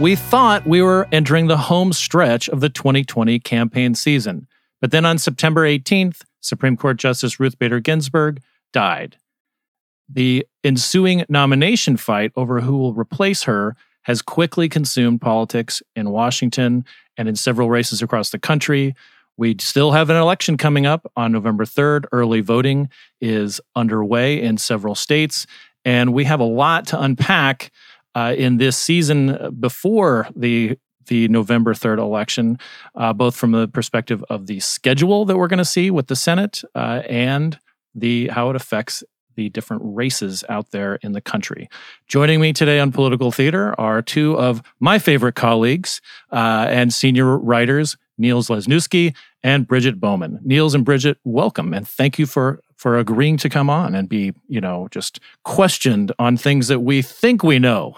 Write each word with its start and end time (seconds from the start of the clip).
We 0.00 0.14
thought 0.14 0.64
we 0.64 0.80
were 0.80 1.08
entering 1.10 1.48
the 1.48 1.56
home 1.56 1.92
stretch 1.92 2.48
of 2.48 2.60
the 2.60 2.68
2020 2.68 3.40
campaign 3.40 3.96
season. 3.96 4.46
But 4.80 4.92
then 4.92 5.04
on 5.04 5.18
September 5.18 5.66
18th, 5.66 6.22
Supreme 6.40 6.76
Court 6.76 6.98
Justice 6.98 7.40
Ruth 7.40 7.58
Bader 7.58 7.80
Ginsburg 7.80 8.40
died. 8.72 9.16
The 10.08 10.46
ensuing 10.62 11.24
nomination 11.28 11.96
fight 11.96 12.30
over 12.36 12.60
who 12.60 12.78
will 12.78 12.94
replace 12.94 13.42
her 13.42 13.74
has 14.02 14.22
quickly 14.22 14.68
consumed 14.68 15.20
politics 15.20 15.82
in 15.96 16.10
Washington 16.10 16.84
and 17.16 17.28
in 17.28 17.34
several 17.34 17.68
races 17.68 18.00
across 18.00 18.30
the 18.30 18.38
country. 18.38 18.94
We 19.36 19.56
still 19.58 19.90
have 19.90 20.10
an 20.10 20.16
election 20.16 20.56
coming 20.56 20.86
up 20.86 21.10
on 21.16 21.32
November 21.32 21.64
3rd. 21.64 22.04
Early 22.12 22.40
voting 22.40 22.88
is 23.20 23.60
underway 23.74 24.40
in 24.40 24.58
several 24.58 24.94
states. 24.94 25.44
And 25.84 26.12
we 26.12 26.22
have 26.24 26.38
a 26.38 26.44
lot 26.44 26.86
to 26.88 27.00
unpack 27.00 27.72
uh, 28.14 28.34
in 28.36 28.56
this 28.58 28.76
season 28.76 29.56
before 29.58 30.28
the 30.34 30.78
the 31.08 31.26
November 31.28 31.72
3rd 31.72 31.98
election, 31.98 32.58
uh, 32.94 33.12
both 33.14 33.34
from 33.34 33.52
the 33.52 33.66
perspective 33.66 34.22
of 34.28 34.46
the 34.46 34.60
schedule 34.60 35.24
that 35.24 35.38
we're 35.38 35.48
going 35.48 35.58
to 35.58 35.64
see 35.64 35.90
with 35.90 36.06
the 36.06 36.16
Senate 36.16 36.62
uh, 36.74 37.02
and 37.08 37.58
the 37.94 38.28
how 38.28 38.50
it 38.50 38.56
affects 38.56 39.02
the 39.34 39.48
different 39.50 39.82
races 39.84 40.44
out 40.48 40.72
there 40.72 40.96
in 40.96 41.12
the 41.12 41.20
country. 41.20 41.68
Joining 42.08 42.40
me 42.40 42.52
today 42.52 42.80
on 42.80 42.90
Political 42.90 43.30
Theater 43.30 43.74
are 43.78 44.02
two 44.02 44.36
of 44.36 44.62
my 44.80 44.98
favorite 44.98 45.36
colleagues 45.36 46.00
uh, 46.32 46.66
and 46.68 46.92
senior 46.92 47.38
writers, 47.38 47.96
Niels 48.18 48.48
Lesniewski 48.48 49.14
and 49.44 49.66
Bridget 49.66 50.00
Bowman. 50.00 50.40
Niels 50.42 50.74
and 50.74 50.84
Bridget, 50.84 51.18
welcome 51.24 51.72
and 51.72 51.88
thank 51.88 52.18
you 52.18 52.26
for 52.26 52.60
for 52.78 52.96
agreeing 52.96 53.36
to 53.36 53.48
come 53.48 53.68
on 53.68 53.94
and 53.94 54.08
be, 54.08 54.32
you 54.46 54.60
know, 54.60 54.88
just 54.90 55.18
questioned 55.44 56.12
on 56.18 56.36
things 56.36 56.68
that 56.68 56.80
we 56.80 57.02
think 57.02 57.42
we 57.42 57.58
know. 57.58 57.94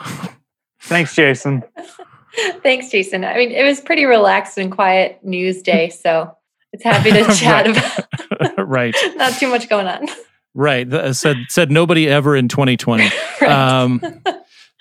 Thanks, 0.80 1.14
Jason. 1.14 1.62
Thanks, 2.62 2.90
Jason. 2.90 3.24
I 3.24 3.34
mean, 3.36 3.50
it 3.50 3.62
was 3.62 3.80
pretty 3.80 4.06
relaxed 4.06 4.56
and 4.56 4.72
quiet 4.72 5.18
news 5.22 5.62
day, 5.62 5.88
so 6.02 6.34
it's 6.72 6.82
happy 6.82 7.10
to 7.12 7.24
chat 7.36 7.68
about. 7.68 8.66
right. 8.68 8.96
Not 9.16 9.34
too 9.34 9.48
much 9.48 9.68
going 9.68 9.86
on. 9.86 10.08
Right. 10.54 11.14
Said 11.14 11.36
said 11.48 11.70
nobody 11.70 12.08
ever 12.08 12.34
in 12.34 12.48
2020. 12.48 13.04
right. 13.40 13.50
Um, 13.50 14.00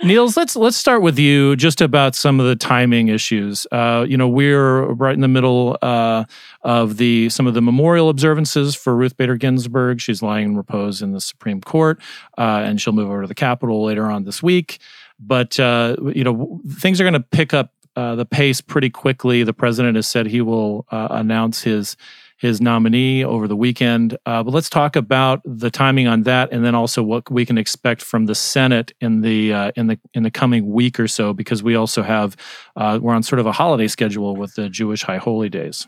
Niels, 0.02 0.38
let's 0.38 0.56
let's 0.56 0.78
start 0.78 1.02
with 1.02 1.20
you 1.20 1.58
just 1.58 1.82
about 1.82 2.16
some 2.16 2.40
of 2.40 2.46
the 2.46 2.56
timing 2.56 3.10
issues. 3.10 3.68
Uh, 3.70 4.06
you 4.08 4.16
know, 4.16 4.30
we're 4.30 4.84
right 4.94 5.14
in 5.14 5.20
the 5.20 5.28
middle 5.28 5.78
uh, 5.82 6.24
of 6.62 6.96
the 6.96 7.28
some 7.28 7.48
of 7.48 7.54
the 7.54 7.62
memorial 7.62 8.08
observances 8.08 8.76
for 8.76 8.96
Ruth 8.96 9.18
Bader 9.18 9.36
Ginsburg. 9.36 10.00
She's 10.00 10.22
lying 10.22 10.46
in 10.46 10.58
repose 10.58 11.02
in 11.02 11.12
the 11.12 11.20
Supreme 11.20 11.60
Court, 11.60 12.02
uh, 12.38 12.62
and 12.64 12.80
she'll 12.80 12.94
move 12.94 13.10
over 13.10 13.24
to 13.24 13.28
the 13.28 13.36
Capitol 13.36 13.84
later 13.84 14.06
on 14.06 14.24
this 14.24 14.42
week. 14.42 14.80
But 15.20 15.60
uh, 15.60 15.98
you 16.16 16.24
know, 16.24 16.62
things 16.70 17.02
are 17.02 17.04
going 17.04 17.14
to 17.14 17.20
pick 17.20 17.54
up 17.54 17.74
uh, 17.98 18.16
the 18.16 18.26
pace 18.26 18.62
pretty 18.62 18.90
quickly. 18.90 19.44
The 19.44 19.54
president 19.54 19.98
has 19.98 20.08
said 20.08 20.28
he 20.28 20.40
will 20.40 20.86
uh, 20.92 21.10
announce 21.12 21.62
his 21.64 21.98
his 22.40 22.62
nominee 22.62 23.24
over 23.24 23.48
the 23.48 23.56
weekend. 23.56 24.18
Uh, 24.26 24.42
but 24.42 24.54
let's 24.54 24.70
talk 24.70 24.96
about 24.96 25.42
the 25.46 25.70
timing 25.70 26.08
on 26.08 26.24
that, 26.24 26.52
and 26.52 26.66
then 26.66 26.74
also 26.74 27.04
what 27.04 27.30
we 27.30 27.46
can 27.46 27.58
expect 27.58 28.02
from 28.02 28.26
the 28.26 28.36
Senate 28.36 28.94
in 29.02 29.22
the 29.22 29.54
uh, 29.54 29.72
in 29.76 29.88
the 29.88 30.00
in 30.14 30.24
the 30.24 30.32
coming 30.32 30.72
week 30.72 31.00
or 31.00 31.08
so, 31.08 31.34
because 31.34 31.62
we 31.62 31.76
also 31.76 32.02
have 32.02 32.36
uh, 32.76 32.98
we're 33.02 33.14
on 33.14 33.24
sort 33.24 33.40
of 33.40 33.46
a 33.46 33.52
holiday 33.52 33.88
schedule 33.88 34.36
with 34.36 34.56
the 34.56 34.70
Jewish 34.70 35.04
High 35.04 35.18
Holy 35.18 35.50
Days. 35.50 35.86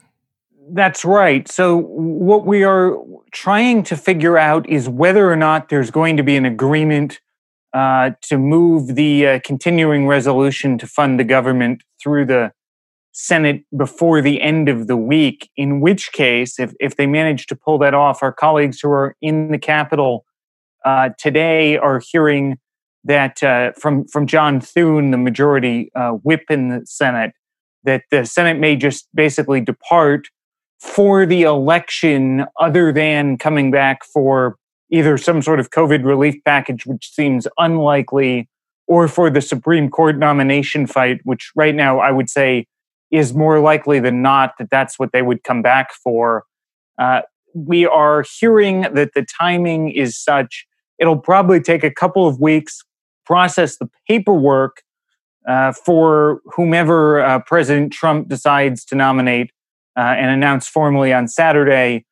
That's 0.69 1.03
right. 1.03 1.47
So 1.47 1.77
what 1.77 2.45
we 2.45 2.63
are 2.63 2.97
trying 3.31 3.83
to 3.83 3.97
figure 3.97 4.37
out 4.37 4.69
is 4.69 4.87
whether 4.87 5.31
or 5.31 5.35
not 5.35 5.69
there's 5.69 5.89
going 5.89 6.17
to 6.17 6.23
be 6.23 6.35
an 6.35 6.45
agreement 6.45 7.19
uh, 7.73 8.11
to 8.23 8.37
move 8.37 8.95
the 8.95 9.25
uh, 9.25 9.39
continuing 9.43 10.05
resolution 10.05 10.77
to 10.77 10.87
fund 10.87 11.19
the 11.19 11.23
government 11.23 11.83
through 12.01 12.25
the 12.25 12.51
Senate 13.11 13.63
before 13.77 14.21
the 14.21 14.41
end 14.41 14.69
of 14.69 14.87
the 14.87 14.97
week, 14.97 15.49
in 15.57 15.81
which 15.81 16.11
case, 16.13 16.59
if, 16.59 16.73
if 16.79 16.95
they 16.95 17.07
manage 17.07 17.47
to 17.47 17.55
pull 17.55 17.77
that 17.79 17.93
off, 17.93 18.23
our 18.23 18.31
colleagues 18.31 18.79
who 18.79 18.89
are 18.89 19.15
in 19.21 19.51
the 19.51 19.57
Capitol 19.57 20.25
uh, 20.85 21.09
today 21.17 21.77
are 21.77 22.01
hearing 22.11 22.57
that 23.03 23.41
uh, 23.43 23.71
from, 23.73 24.05
from 24.07 24.27
John 24.27 24.61
Thune, 24.61 25.11
the 25.11 25.17
majority 25.17 25.91
uh, 25.95 26.11
whip 26.11 26.45
in 26.49 26.69
the 26.69 26.85
Senate, 26.85 27.33
that 27.83 28.03
the 28.11 28.25
Senate 28.25 28.59
may 28.59 28.75
just 28.75 29.07
basically 29.13 29.59
depart 29.59 30.27
for 30.79 31.25
the 31.25 31.43
election 31.43 32.45
other 32.59 32.91
than 32.91 33.37
coming 33.37 33.71
back 33.71 34.03
for 34.03 34.57
either 34.91 35.17
some 35.17 35.41
sort 35.41 35.59
of 35.59 35.69
COVID 35.69 36.03
relief 36.03 36.35
package, 36.45 36.85
which 36.85 37.11
seems 37.11 37.47
unlikely, 37.57 38.49
or 38.87 39.07
for 39.07 39.29
the 39.29 39.41
Supreme 39.41 39.89
Court 39.89 40.17
nomination 40.17 40.85
fight, 40.85 41.21
which 41.23 41.51
right 41.55 41.75
now 41.75 41.99
I 41.99 42.11
would 42.11 42.29
say 42.29 42.65
is 43.11 43.33
more 43.33 43.59
likely 43.59 43.99
than 43.99 44.21
not 44.21 44.53
that 44.57 44.69
that's 44.69 44.97
what 44.97 45.11
they 45.11 45.21
would 45.21 45.43
come 45.43 45.61
back 45.61 45.93
for. 45.93 46.45
Uh, 46.97 47.21
we 47.53 47.85
are 47.85 48.23
hearing 48.39 48.81
that 48.93 49.13
the 49.13 49.25
timing 49.39 49.89
is 49.91 50.17
such, 50.17 50.65
it'll 50.97 51.17
probably 51.17 51.59
take 51.59 51.83
a 51.83 51.91
couple 51.91 52.27
of 52.27 52.39
weeks, 52.39 52.83
process 53.25 53.77
the 53.77 53.89
paperwork 54.07 54.81
uh, 55.47 55.73
for 55.73 56.41
whomever 56.55 57.21
uh, 57.21 57.39
President 57.39 57.91
Trump 57.91 58.29
decides 58.29 58.85
to 58.85 58.95
nominate 58.95 59.51
uh, 59.97 60.15
and 60.17 60.31
announce 60.31 60.67
formally 60.67 61.11
on 61.11 61.27
Saturday. 61.27 62.05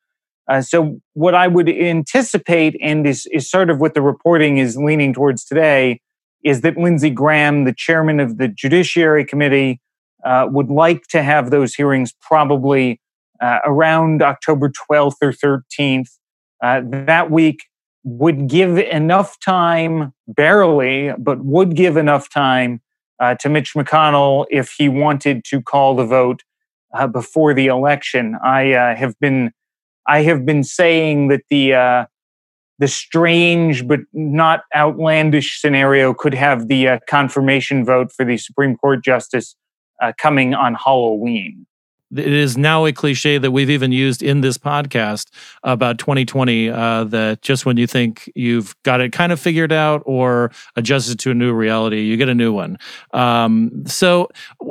Uh, 0.48 0.60
so, 0.60 1.00
what 1.14 1.34
I 1.34 1.46
would 1.46 1.68
anticipate, 1.68 2.76
and 2.82 3.06
is, 3.06 3.26
is 3.32 3.48
sort 3.48 3.70
of 3.70 3.78
what 3.78 3.94
the 3.94 4.02
reporting 4.02 4.58
is 4.58 4.76
leaning 4.76 5.14
towards 5.14 5.44
today, 5.44 6.00
is 6.42 6.62
that 6.62 6.76
Lindsey 6.76 7.10
Graham, 7.10 7.64
the 7.64 7.74
chairman 7.74 8.18
of 8.18 8.38
the 8.38 8.48
Judiciary 8.48 9.24
Committee, 9.24 9.80
uh, 10.24 10.46
would 10.50 10.68
like 10.68 11.06
to 11.08 11.22
have 11.22 11.50
those 11.50 11.74
hearings 11.74 12.14
probably 12.20 13.00
uh, 13.40 13.58
around 13.64 14.22
October 14.22 14.70
12th 14.70 15.16
or 15.22 15.32
13th. 15.32 16.10
Uh, 16.62 16.82
that 16.84 17.30
week 17.30 17.64
would 18.04 18.48
give 18.48 18.78
enough 18.78 19.38
time, 19.40 20.12
barely, 20.28 21.12
but 21.18 21.44
would 21.44 21.74
give 21.74 21.96
enough 21.96 22.30
time 22.30 22.80
uh, 23.18 23.34
to 23.36 23.48
Mitch 23.48 23.74
McConnell 23.74 24.46
if 24.50 24.74
he 24.76 24.88
wanted 24.88 25.44
to 25.44 25.60
call 25.60 25.94
the 25.94 26.04
vote 26.04 26.42
uh, 26.94 27.06
before 27.06 27.54
the 27.54 27.66
election. 27.66 28.36
I 28.42 28.72
uh, 28.72 28.96
have 28.96 29.18
been, 29.20 29.52
I 30.06 30.22
have 30.22 30.44
been 30.44 30.64
saying 30.64 31.28
that 31.28 31.42
the 31.50 32.06
the 32.78 32.88
strange 32.88 33.86
but 33.86 34.00
not 34.14 34.62
outlandish 34.74 35.60
scenario 35.60 36.14
could 36.14 36.32
have 36.32 36.68
the 36.68 36.98
confirmation 37.06 37.84
vote 37.84 38.10
for 38.10 38.24
the 38.24 38.38
Supreme 38.38 38.74
Court 38.74 39.04
justice 39.04 39.54
uh, 40.00 40.12
coming 40.18 40.54
on 40.54 40.74
Halloween. 40.74 41.66
It 42.12 42.32
is 42.32 42.58
now 42.58 42.86
a 42.86 42.92
cliche 42.92 43.38
that 43.38 43.52
we've 43.52 43.70
even 43.70 43.92
used 43.92 44.20
in 44.20 44.40
this 44.40 44.58
podcast 44.58 45.28
about 45.62 45.98
2020 45.98 46.68
uh, 46.68 47.04
that 47.04 47.40
just 47.40 47.64
when 47.64 47.76
you 47.76 47.86
think 47.86 48.30
you've 48.34 48.74
got 48.82 49.00
it 49.00 49.12
kind 49.12 49.30
of 49.30 49.38
figured 49.38 49.70
out 49.70 50.02
or 50.06 50.50
adjusted 50.74 51.20
to 51.20 51.30
a 51.30 51.34
new 51.34 51.52
reality, 51.52 52.00
you 52.00 52.16
get 52.16 52.28
a 52.28 52.34
new 52.34 52.52
one. 52.52 52.78
Um, 53.12 53.84
so, 53.86 54.28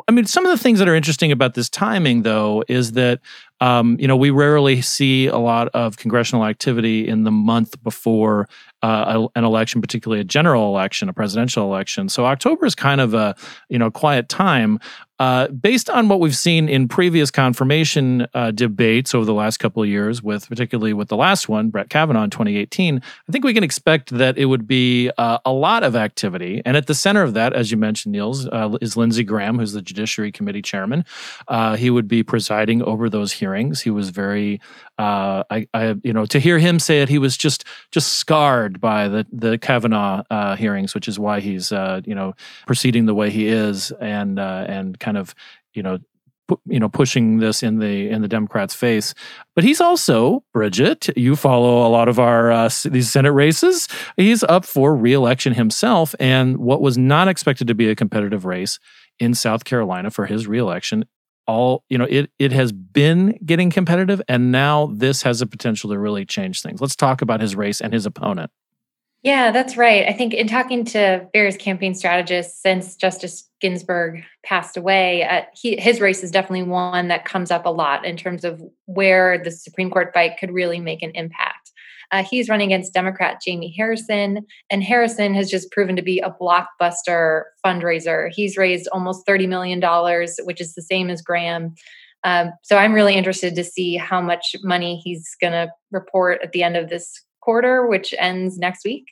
I 0.09 0.11
mean, 0.11 0.25
some 0.25 0.45
of 0.45 0.51
the 0.51 0.61
things 0.61 0.79
that 0.79 0.89
are 0.89 0.95
interesting 0.95 1.31
about 1.31 1.53
this 1.53 1.69
timing, 1.69 2.23
though, 2.23 2.63
is 2.67 2.91
that 2.93 3.21
um, 3.61 3.97
you 3.99 4.07
know, 4.07 4.15
we 4.15 4.29
rarely 4.29 4.81
see 4.81 5.27
a 5.27 5.37
lot 5.37 5.67
of 5.69 5.97
congressional 5.97 6.45
activity 6.45 7.07
in 7.07 7.23
the 7.23 7.31
month 7.31 7.81
before 7.83 8.47
uh, 8.81 9.27
an 9.35 9.43
election, 9.43 9.81
particularly 9.81 10.21
a 10.21 10.23
general 10.23 10.67
election, 10.67 11.09
a 11.09 11.13
presidential 11.13 11.65
election. 11.65 12.07
So 12.07 12.25
October 12.25 12.65
is 12.65 12.75
kind 12.75 13.01
of 13.01 13.13
a 13.13 13.35
you 13.67 13.77
know 13.77 13.91
quiet 13.91 14.29
time. 14.29 14.79
Uh, 15.19 15.47
based 15.49 15.89
on 15.89 16.07
what 16.07 16.19
we've 16.19 16.35
seen 16.35 16.69
in 16.69 16.87
previous 16.87 17.29
confirmation 17.29 18.25
uh, 18.33 18.51
debates 18.51 19.13
over 19.13 19.25
the 19.25 19.33
last 19.33 19.57
couple 19.57 19.83
of 19.83 19.89
years, 19.89 20.23
with 20.23 20.47
particularly 20.47 20.93
with 20.93 21.09
the 21.09 21.17
last 21.17 21.49
one, 21.49 21.69
Brett 21.69 21.89
Kavanaugh 21.89 22.23
in 22.23 22.29
2018, 22.29 23.01
I 23.27 23.31
think 23.31 23.43
we 23.43 23.53
can 23.53 23.63
expect 23.63 24.11
that 24.11 24.37
it 24.37 24.45
would 24.45 24.65
be 24.65 25.11
uh, 25.17 25.39
a 25.43 25.51
lot 25.51 25.83
of 25.83 25.95
activity. 25.95 26.61
And 26.65 26.77
at 26.77 26.87
the 26.87 26.95
center 26.95 27.21
of 27.21 27.33
that, 27.33 27.53
as 27.53 27.69
you 27.69 27.77
mentioned, 27.77 28.13
Niels, 28.13 28.47
uh, 28.47 28.77
is 28.81 28.95
Lindsey 28.95 29.23
Graham, 29.23 29.59
who's 29.59 29.73
the 29.73 29.81
Judiciary 29.81 30.31
Committee 30.31 30.61
chairman. 30.61 31.03
Uh, 31.47 31.75
he 31.75 31.89
would 31.89 32.07
be 32.07 32.23
presiding 32.23 32.81
over 32.83 33.09
those 33.09 33.33
hearings. 33.33 33.81
He 33.81 33.89
was 33.89 34.11
very, 34.11 34.61
uh, 34.99 35.43
I, 35.49 35.65
I, 35.73 35.95
you 36.03 36.13
know, 36.13 36.25
to 36.25 36.39
hear 36.39 36.59
him 36.59 36.77
say 36.77 37.01
it, 37.01 37.09
he 37.09 37.17
was 37.17 37.37
just 37.37 37.63
just 37.91 38.15
scarred 38.15 38.79
by 38.79 39.07
the 39.07 39.25
the 39.31 39.57
Kavanaugh 39.57 40.55
hearings, 40.55 40.93
which 40.93 41.07
is 41.07 41.17
why 41.17 41.39
he's, 41.39 41.71
you 41.71 42.13
know, 42.13 42.33
proceeding 42.67 43.05
the 43.05 43.15
way 43.15 43.29
he 43.29 43.47
is, 43.47 43.91
and 43.99 44.39
and 44.39 44.99
kind 44.99 45.17
of 45.17 45.33
you 45.73 45.81
know 45.81 45.99
you 46.65 46.79
know 46.79 46.89
pushing 46.89 47.37
this 47.37 47.63
in 47.63 47.79
the 47.79 48.09
in 48.09 48.21
the 48.21 48.27
Democrats' 48.27 48.73
face. 48.73 49.13
But 49.55 49.63
he's 49.63 49.81
also 49.81 50.43
Bridget. 50.53 51.09
You 51.17 51.35
follow 51.35 51.87
a 51.87 51.89
lot 51.89 52.09
of 52.09 52.19
our 52.19 52.51
uh, 52.51 52.69
these 52.85 53.11
Senate 53.11 53.31
races. 53.31 53.87
He's 54.17 54.43
up 54.43 54.65
for 54.65 54.95
reelection 54.95 55.53
himself, 55.53 56.15
and 56.19 56.57
what 56.57 56.81
was 56.81 56.97
not 56.97 57.27
expected 57.27 57.67
to 57.67 57.75
be 57.75 57.89
a 57.89 57.95
competitive 57.95 58.45
race 58.45 58.79
in 59.19 59.33
South 59.33 59.65
Carolina 59.65 60.11
for 60.11 60.25
his 60.25 60.47
reelection. 60.47 61.05
All 61.49 61.83
you 61.89 61.97
know, 61.97 62.05
it 62.07 62.29
it 62.37 62.51
has 62.51 62.71
been 62.71 63.39
getting 63.43 63.71
competitive, 63.71 64.21
and 64.27 64.51
now 64.51 64.91
this 64.93 65.23
has 65.23 65.41
a 65.41 65.47
potential 65.47 65.89
to 65.89 65.97
really 65.97 66.23
change 66.23 66.61
things. 66.61 66.79
Let's 66.79 66.95
talk 66.95 67.23
about 67.23 67.41
his 67.41 67.55
race 67.55 67.81
and 67.81 67.91
his 67.91 68.05
opponent. 68.05 68.51
Yeah, 69.23 69.51
that's 69.51 69.75
right. 69.75 70.07
I 70.07 70.13
think 70.13 70.33
in 70.33 70.47
talking 70.47 70.85
to 70.85 71.27
various 71.33 71.57
campaign 71.57 71.95
strategists 71.95 72.61
since 72.61 72.95
Justice 72.95 73.49
Ginsburg 73.59 74.23
passed 74.43 74.77
away, 74.77 75.23
uh, 75.23 75.41
he, 75.53 75.75
his 75.75 75.99
race 75.99 76.23
is 76.23 76.31
definitely 76.31 76.63
one 76.63 77.09
that 77.09 77.25
comes 77.25 77.51
up 77.51 77.65
a 77.65 77.69
lot 77.69 78.05
in 78.05 78.15
terms 78.15 78.45
of 78.45 78.61
where 78.85 79.37
the 79.43 79.51
Supreme 79.51 79.89
Court 79.89 80.11
fight 80.13 80.37
could 80.39 80.51
really 80.51 80.79
make 80.79 81.01
an 81.01 81.11
impact. 81.15 81.58
Uh, 82.11 82.23
he's 82.23 82.49
running 82.49 82.71
against 82.71 82.93
Democrat 82.93 83.41
Jamie 83.45 83.73
Harrison, 83.75 84.45
and 84.69 84.83
Harrison 84.83 85.33
has 85.33 85.49
just 85.49 85.71
proven 85.71 85.95
to 85.95 86.01
be 86.01 86.19
a 86.19 86.35
blockbuster 86.41 87.43
fundraiser. 87.65 88.29
He's 88.33 88.57
raised 88.57 88.87
almost 88.91 89.25
$30 89.27 89.47
million, 89.47 89.81
which 90.45 90.61
is 90.61 90.73
the 90.73 90.81
same 90.81 91.09
as 91.09 91.21
Graham. 91.21 91.75
Um, 92.23 92.51
so 92.63 92.77
I'm 92.77 92.93
really 92.93 93.15
interested 93.15 93.55
to 93.55 93.63
see 93.63 93.95
how 93.95 94.21
much 94.21 94.55
money 94.63 94.97
he's 95.03 95.35
going 95.39 95.53
to 95.53 95.71
report 95.91 96.41
at 96.43 96.51
the 96.51 96.63
end 96.63 96.75
of 96.75 96.89
this 96.89 97.23
quarter, 97.41 97.87
which 97.87 98.13
ends 98.17 98.57
next 98.57 98.83
week. 98.83 99.05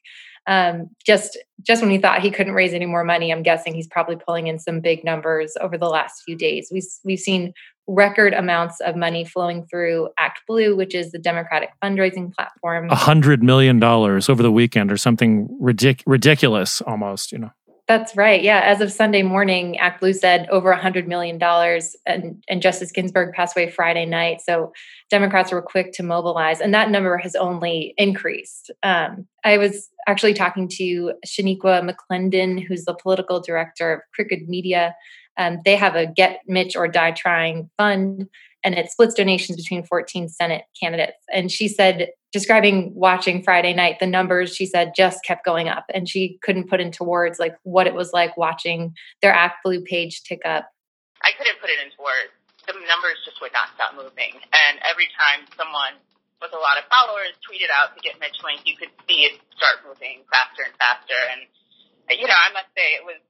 Um, 0.47 0.89
just 1.05 1.37
just 1.61 1.81
when 1.81 1.91
he 1.91 1.97
thought 1.97 2.21
he 2.21 2.31
couldn't 2.31 2.53
raise 2.53 2.73
any 2.73 2.85
more 2.85 3.03
money, 3.03 3.31
I'm 3.31 3.43
guessing 3.43 3.75
he's 3.75 3.87
probably 3.87 4.15
pulling 4.15 4.47
in 4.47 4.59
some 4.59 4.79
big 4.79 5.03
numbers 5.03 5.53
over 5.59 5.77
the 5.77 5.89
last 5.89 6.23
few 6.25 6.37
days. 6.37 6.69
We've 6.71 6.85
we've 7.03 7.19
seen 7.19 7.53
record 7.85 8.33
amounts 8.33 8.79
of 8.81 8.95
money 8.95 9.25
flowing 9.25 9.65
through 9.69 10.09
Act 10.17 10.41
Blue, 10.47 10.75
which 10.75 10.95
is 10.95 11.11
the 11.11 11.19
Democratic 11.19 11.69
fundraising 11.83 12.33
platform. 12.33 12.89
A 12.89 12.95
hundred 12.95 13.43
million 13.43 13.79
dollars 13.79 14.29
over 14.29 14.41
the 14.41 14.51
weekend, 14.51 14.91
or 14.91 14.97
something 14.97 15.47
ridic- 15.61 16.03
ridiculous, 16.05 16.81
almost. 16.81 17.31
You 17.31 17.39
know. 17.39 17.51
That's 17.87 18.17
right. 18.17 18.41
Yeah. 18.41 18.59
As 18.59 18.81
of 18.81 18.91
Sunday 18.91 19.23
morning, 19.23 19.77
Act 19.77 20.01
Blue 20.01 20.11
said 20.11 20.47
over 20.49 20.75
$100 20.75 21.07
million, 21.07 21.41
and, 22.05 22.43
and 22.49 22.61
Justice 22.61 22.91
Ginsburg 22.91 23.33
passed 23.33 23.55
away 23.55 23.69
Friday 23.69 24.05
night. 24.05 24.41
So 24.41 24.73
Democrats 25.09 25.53
were 25.53 25.61
quick 25.61 25.93
to 25.93 26.03
mobilize, 26.03 26.59
and 26.59 26.73
that 26.73 26.91
number 26.91 27.17
has 27.17 27.33
only 27.35 27.93
increased. 27.97 28.71
Um, 28.83 29.25
I 29.45 29.57
was 29.57 29.89
actually 30.05 30.33
talking 30.33 30.67
to 30.73 31.13
Shaniqua 31.25 31.89
McClendon, 31.89 32.61
who's 32.61 32.83
the 32.83 32.93
political 32.93 33.39
director 33.39 33.93
of 33.93 34.01
Crooked 34.13 34.49
Media. 34.49 34.93
Um, 35.37 35.59
they 35.63 35.77
have 35.77 35.95
a 35.95 36.07
Get 36.07 36.41
Mitch 36.45 36.75
or 36.75 36.89
Die 36.89 37.11
Trying 37.11 37.69
fund 37.77 38.27
and 38.67 38.75
it 38.75 38.91
splits 38.91 39.15
donations 39.15 39.55
between 39.55 39.79
14 39.79 40.27
Senate 40.27 40.67
candidates. 40.75 41.23
And 41.31 41.47
she 41.47 41.71
said, 41.71 42.11
describing 42.35 42.91
watching 42.93 43.39
Friday 43.41 43.71
night, 43.71 44.03
the 44.03 44.11
numbers 44.11 44.51
she 44.53 44.65
said 44.67 44.91
just 44.91 45.23
kept 45.23 45.47
going 45.47 45.71
up, 45.71 45.85
and 45.95 46.03
she 46.03 46.37
couldn't 46.43 46.67
put 46.67 46.83
into 46.83 47.07
words 47.07 47.39
like 47.39 47.55
what 47.63 47.87
it 47.87 47.95
was 47.95 48.11
like 48.11 48.35
watching 48.35 48.91
their 49.23 49.31
Act 49.31 49.63
Blue 49.63 49.79
page 49.79 50.23
tick 50.27 50.41
up. 50.43 50.67
I 51.23 51.31
couldn't 51.39 51.63
put 51.63 51.71
it 51.71 51.79
into 51.79 51.95
words. 51.95 52.35
The 52.67 52.75
numbers 52.75 53.23
just 53.23 53.39
would 53.39 53.55
not 53.55 53.71
stop 53.79 53.95
moving, 53.95 54.35
and 54.35 54.83
every 54.83 55.07
time 55.15 55.47
someone 55.55 55.95
with 56.43 56.51
a 56.51 56.59
lot 56.59 56.75
of 56.75 56.83
followers 56.91 57.39
tweeted 57.47 57.71
out 57.71 57.95
to 57.95 58.03
get 58.03 58.19
Mitch 58.19 58.35
Link, 58.43 58.67
you 58.67 58.75
could 58.75 58.91
see 59.07 59.31
it 59.31 59.39
start 59.55 59.87
moving 59.87 60.27
faster 60.27 60.67
and 60.67 60.75
faster. 60.75 61.15
And 61.31 61.47
you 62.19 62.27
know, 62.27 62.35
I 62.35 62.51
must 62.51 62.67
say 62.75 62.99
it 62.99 63.07
was 63.07 63.23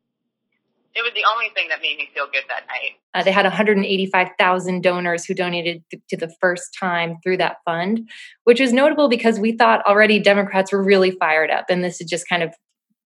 it 0.98 1.04
was 1.04 1.14
the 1.14 1.24
only 1.32 1.50
thing 1.54 1.68
that 1.70 1.80
made 1.82 1.98
me 1.98 2.10
feel 2.14 2.26
good 2.26 2.44
that 2.50 2.66
night. 2.68 2.94
Uh, 3.14 3.24
they 3.24 3.32
had 3.32 3.46
185,000 3.46 4.82
donors 4.82 5.26
who 5.26 5.36
donated 5.36 5.84
to 6.10 6.18
the 6.18 6.34
first 6.42 6.76
time 6.78 7.18
through 7.24 7.38
that 7.38 7.58
fund, 7.66 8.10
which 8.46 8.60
is 8.60 8.74
notable 8.74 9.08
because 9.08 9.40
we 9.40 9.52
thought 9.52 9.86
already 9.86 10.20
Democrats 10.20 10.72
were 10.72 10.84
really 10.84 11.12
fired 11.12 11.52
up, 11.52 11.66
and 11.70 11.84
this 11.84 12.02
is 12.02 12.10
just 12.10 12.28
kind 12.28 12.42
of 12.42 12.54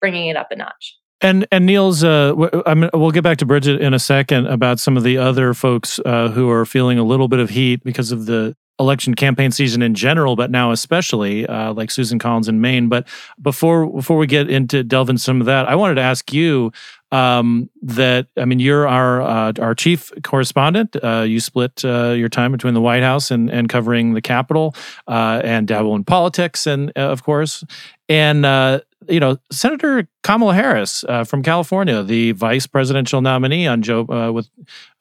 bringing 0.01 0.27
it 0.27 0.35
up 0.35 0.47
a 0.51 0.55
notch. 0.55 0.97
And 1.21 1.47
and 1.51 1.65
Niels, 1.65 2.03
uh, 2.03 2.33
we'll 2.35 3.11
get 3.11 3.23
back 3.23 3.37
to 3.37 3.45
Bridget 3.45 3.81
in 3.81 3.93
a 3.93 3.99
second 3.99 4.47
about 4.47 4.79
some 4.79 4.97
of 4.97 5.03
the 5.03 5.17
other 5.17 5.53
folks 5.53 5.99
uh, 6.05 6.29
who 6.29 6.49
are 6.49 6.65
feeling 6.65 6.99
a 6.99 7.03
little 7.03 7.27
bit 7.27 7.39
of 7.39 7.51
heat 7.51 7.83
because 7.83 8.11
of 8.11 8.25
the 8.25 8.55
election 8.79 9.15
campaign 9.15 9.51
season 9.51 9.81
in 9.81 9.93
general, 9.93 10.35
but 10.35 10.51
now 10.51 10.71
especially 10.71 11.47
uh, 11.47 11.73
like 11.73 11.91
Susan 11.91 12.19
Collins 12.19 12.47
in 12.47 12.61
Maine. 12.61 12.89
But 12.89 13.07
before 13.41 13.87
before 13.87 14.17
we 14.17 14.27
get 14.27 14.49
into 14.49 14.83
delve 14.83 15.09
into 15.09 15.21
some 15.21 15.39
of 15.39 15.47
that, 15.47 15.67
I 15.67 15.75
wanted 15.75 15.95
to 15.95 16.01
ask 16.01 16.33
you 16.33 16.71
um, 17.11 17.69
that 17.81 18.27
I 18.37 18.45
mean 18.45 18.59
you're 18.59 18.87
our 18.87 19.21
uh, 19.21 19.53
our 19.59 19.75
chief 19.75 20.11
correspondent. 20.23 20.95
Uh, 21.01 21.21
you 21.27 21.39
split 21.39 21.83
uh, 21.85 22.11
your 22.11 22.29
time 22.29 22.51
between 22.51 22.73
the 22.73 22.81
White 22.81 23.03
House 23.03 23.31
and 23.31 23.49
and 23.49 23.69
covering 23.69 24.13
the 24.13 24.21
Capitol 24.21 24.75
uh, 25.07 25.41
and 25.43 25.67
dabble 25.67 25.95
in 25.95 26.03
politics, 26.03 26.67
and 26.67 26.91
uh, 26.95 27.01
of 27.01 27.23
course, 27.23 27.63
and 28.09 28.81
you 29.07 29.19
know, 29.19 29.37
Senator 29.51 30.07
Kamala 30.23 30.55
Harris 30.55 31.05
from 31.25 31.43
California, 31.43 32.01
the 32.01 32.31
vice 32.31 32.65
presidential 32.65 33.21
nominee 33.21 33.67
on 33.67 33.83
Joe 33.83 34.31
with 34.31 34.49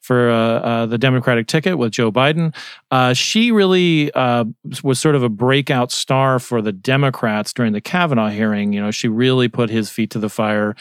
for 0.05 0.29
uh, 0.29 0.35
uh 0.35 0.85
the 0.85 0.97
Democratic 0.97 1.47
ticket 1.47 1.77
with 1.77 1.91
Joe 1.91 2.11
Biden, 2.11 2.55
uh, 2.91 3.13
she 3.13 3.51
really 3.51 4.11
uh, 4.13 4.45
was 4.83 4.99
sort 4.99 5.15
of 5.15 5.23
a 5.23 5.29
breakout 5.29 5.91
star 5.91 6.39
for 6.39 6.61
the 6.61 6.71
Democrats 6.71 7.53
during 7.53 7.73
the 7.73 7.81
Kavanaugh 7.81 8.29
hearing. 8.29 8.73
You 8.73 8.81
know, 8.81 8.91
she 8.91 9.07
really 9.07 9.47
put 9.47 9.69
his 9.69 9.89
feet 9.89 10.11
to 10.11 10.19
the 10.19 10.29
fire. 10.29 10.75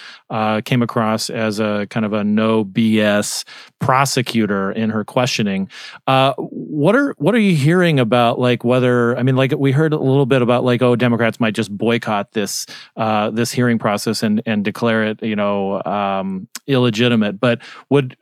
came 0.65 0.83
across 0.83 1.31
as 1.31 1.61
a 1.61 1.87
kind 1.91 2.07
of 2.07 2.13
a 2.13 2.25
no 2.25 2.65
BS 2.65 3.45
prosecutor 3.81 4.73
in 4.73 4.91
her 4.91 5.05
questioning. 5.05 5.69
what 6.07 6.95
are 6.97 7.15
what 7.19 7.35
are 7.35 7.41
you 7.41 7.57
hearing 7.57 7.99
about 7.99 8.39
like 8.39 8.65
whether 8.65 9.17
I 9.17 9.23
mean 9.23 9.37
like 9.37 9.53
we 9.57 9.73
heard 9.73 9.93
a 9.93 9.99
little 9.99 10.27
bit 10.27 10.43
about 10.43 10.65
like 10.65 10.83
oh 10.83 10.97
Democrats 10.97 11.41
might 11.41 11.55
just 11.55 11.77
boycott 11.77 12.33
this 12.33 12.67
uh, 12.97 13.31
this 13.31 13.53
hearing 13.53 13.79
process 13.79 14.23
and 14.23 14.43
and 14.47 14.65
declare 14.65 15.05
it, 15.05 15.23
you 15.23 15.37
know, 15.37 15.83
um, 15.85 16.49
illegitimate. 16.67 17.41
But 17.41 17.61
would 17.91 18.17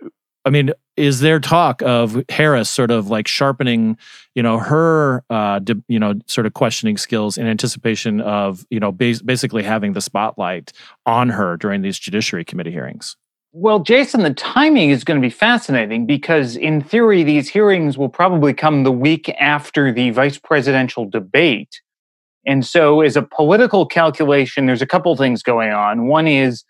I 0.44 0.50
mean, 0.50 0.72
is 0.96 1.20
there 1.20 1.40
talk 1.40 1.82
of 1.82 2.22
Harris 2.28 2.68
sort 2.68 2.90
of 2.90 3.08
like 3.08 3.28
sharpening, 3.28 3.96
you 4.34 4.42
know, 4.42 4.58
her, 4.58 5.24
uh, 5.30 5.60
de, 5.60 5.80
you 5.88 5.98
know, 5.98 6.14
sort 6.26 6.46
of 6.46 6.54
questioning 6.54 6.96
skills 6.96 7.38
in 7.38 7.46
anticipation 7.46 8.20
of, 8.20 8.66
you 8.70 8.80
know, 8.80 8.92
bas- 8.92 9.22
basically 9.22 9.62
having 9.62 9.92
the 9.92 10.00
spotlight 10.00 10.72
on 11.06 11.28
her 11.30 11.56
during 11.56 11.82
these 11.82 11.98
Judiciary 11.98 12.44
Committee 12.44 12.72
hearings? 12.72 13.16
Well, 13.54 13.80
Jason, 13.80 14.22
the 14.22 14.32
timing 14.32 14.90
is 14.90 15.04
going 15.04 15.20
to 15.20 15.24
be 15.24 15.30
fascinating 15.30 16.06
because, 16.06 16.56
in 16.56 16.80
theory, 16.82 17.22
these 17.22 17.50
hearings 17.50 17.98
will 17.98 18.08
probably 18.08 18.54
come 18.54 18.82
the 18.82 18.92
week 18.92 19.28
after 19.38 19.92
the 19.92 20.10
vice 20.10 20.38
presidential 20.38 21.08
debate. 21.08 21.82
And 22.46 22.64
so, 22.64 23.02
as 23.02 23.14
a 23.14 23.22
political 23.22 23.84
calculation, 23.86 24.66
there's 24.66 24.82
a 24.82 24.86
couple 24.86 25.14
things 25.16 25.42
going 25.42 25.70
on. 25.70 26.06
One 26.06 26.26
is 26.26 26.64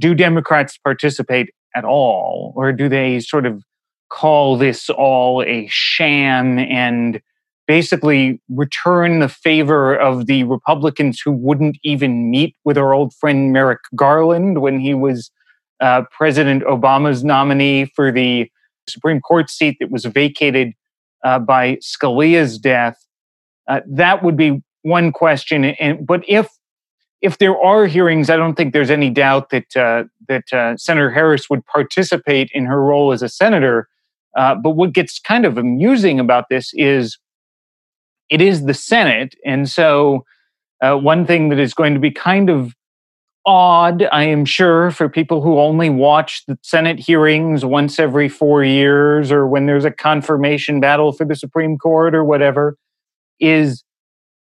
do 0.00 0.14
Democrats 0.14 0.78
participate 0.78 1.50
at 1.74 1.84
all, 1.84 2.52
or 2.56 2.72
do 2.72 2.88
they 2.88 3.20
sort 3.20 3.46
of 3.46 3.62
call 4.10 4.56
this 4.56 4.88
all 4.90 5.42
a 5.42 5.66
sham 5.70 6.58
and 6.58 7.20
basically 7.66 8.40
return 8.48 9.20
the 9.20 9.28
favor 9.28 9.96
of 9.96 10.26
the 10.26 10.44
Republicans 10.44 11.20
who 11.24 11.32
wouldn't 11.32 11.78
even 11.82 12.30
meet 12.30 12.54
with 12.64 12.76
our 12.76 12.92
old 12.92 13.14
friend 13.14 13.52
Merrick 13.52 13.80
Garland 13.96 14.60
when 14.60 14.78
he 14.78 14.94
was 14.94 15.30
uh, 15.80 16.02
President 16.16 16.62
Obama's 16.64 17.24
nominee 17.24 17.86
for 17.96 18.12
the 18.12 18.50
Supreme 18.88 19.20
Court 19.20 19.50
seat 19.50 19.76
that 19.80 19.90
was 19.90 20.04
vacated 20.04 20.72
uh, 21.24 21.38
by 21.38 21.76
Scalia's 21.76 22.58
death? 22.58 22.96
Uh, 23.66 23.80
that 23.86 24.22
would 24.22 24.36
be 24.36 24.62
one 24.82 25.10
question. 25.10 25.64
And 25.64 26.06
but 26.06 26.22
if 26.28 26.48
if 27.24 27.38
there 27.38 27.58
are 27.58 27.86
hearings, 27.86 28.28
I 28.28 28.36
don't 28.36 28.54
think 28.54 28.74
there's 28.74 28.90
any 28.90 29.08
doubt 29.08 29.48
that 29.48 29.74
uh, 29.74 30.04
that 30.28 30.52
uh, 30.52 30.76
Senator 30.76 31.10
Harris 31.10 31.48
would 31.48 31.64
participate 31.64 32.50
in 32.52 32.66
her 32.66 32.82
role 32.82 33.12
as 33.12 33.22
a 33.22 33.28
senator. 33.28 33.88
Uh, 34.36 34.54
but 34.54 34.70
what 34.70 34.92
gets 34.92 35.18
kind 35.18 35.46
of 35.46 35.56
amusing 35.56 36.20
about 36.20 36.50
this 36.50 36.70
is 36.74 37.18
it 38.28 38.42
is 38.42 38.66
the 38.66 38.74
Senate, 38.74 39.34
and 39.44 39.70
so 39.70 40.24
uh, 40.82 40.96
one 40.96 41.26
thing 41.26 41.48
that 41.48 41.58
is 41.58 41.72
going 41.72 41.94
to 41.94 42.00
be 42.00 42.10
kind 42.10 42.50
of 42.50 42.74
odd, 43.46 44.02
I 44.12 44.24
am 44.24 44.44
sure, 44.44 44.90
for 44.90 45.08
people 45.08 45.40
who 45.40 45.58
only 45.58 45.88
watch 45.88 46.44
the 46.46 46.58
Senate 46.62 46.98
hearings 46.98 47.64
once 47.64 47.98
every 47.98 48.28
four 48.28 48.64
years 48.64 49.32
or 49.32 49.46
when 49.46 49.66
there's 49.66 49.84
a 49.84 49.90
confirmation 49.90 50.80
battle 50.80 51.12
for 51.12 51.24
the 51.24 51.36
Supreme 51.36 51.78
Court 51.78 52.14
or 52.14 52.24
whatever, 52.24 52.76
is 53.40 53.82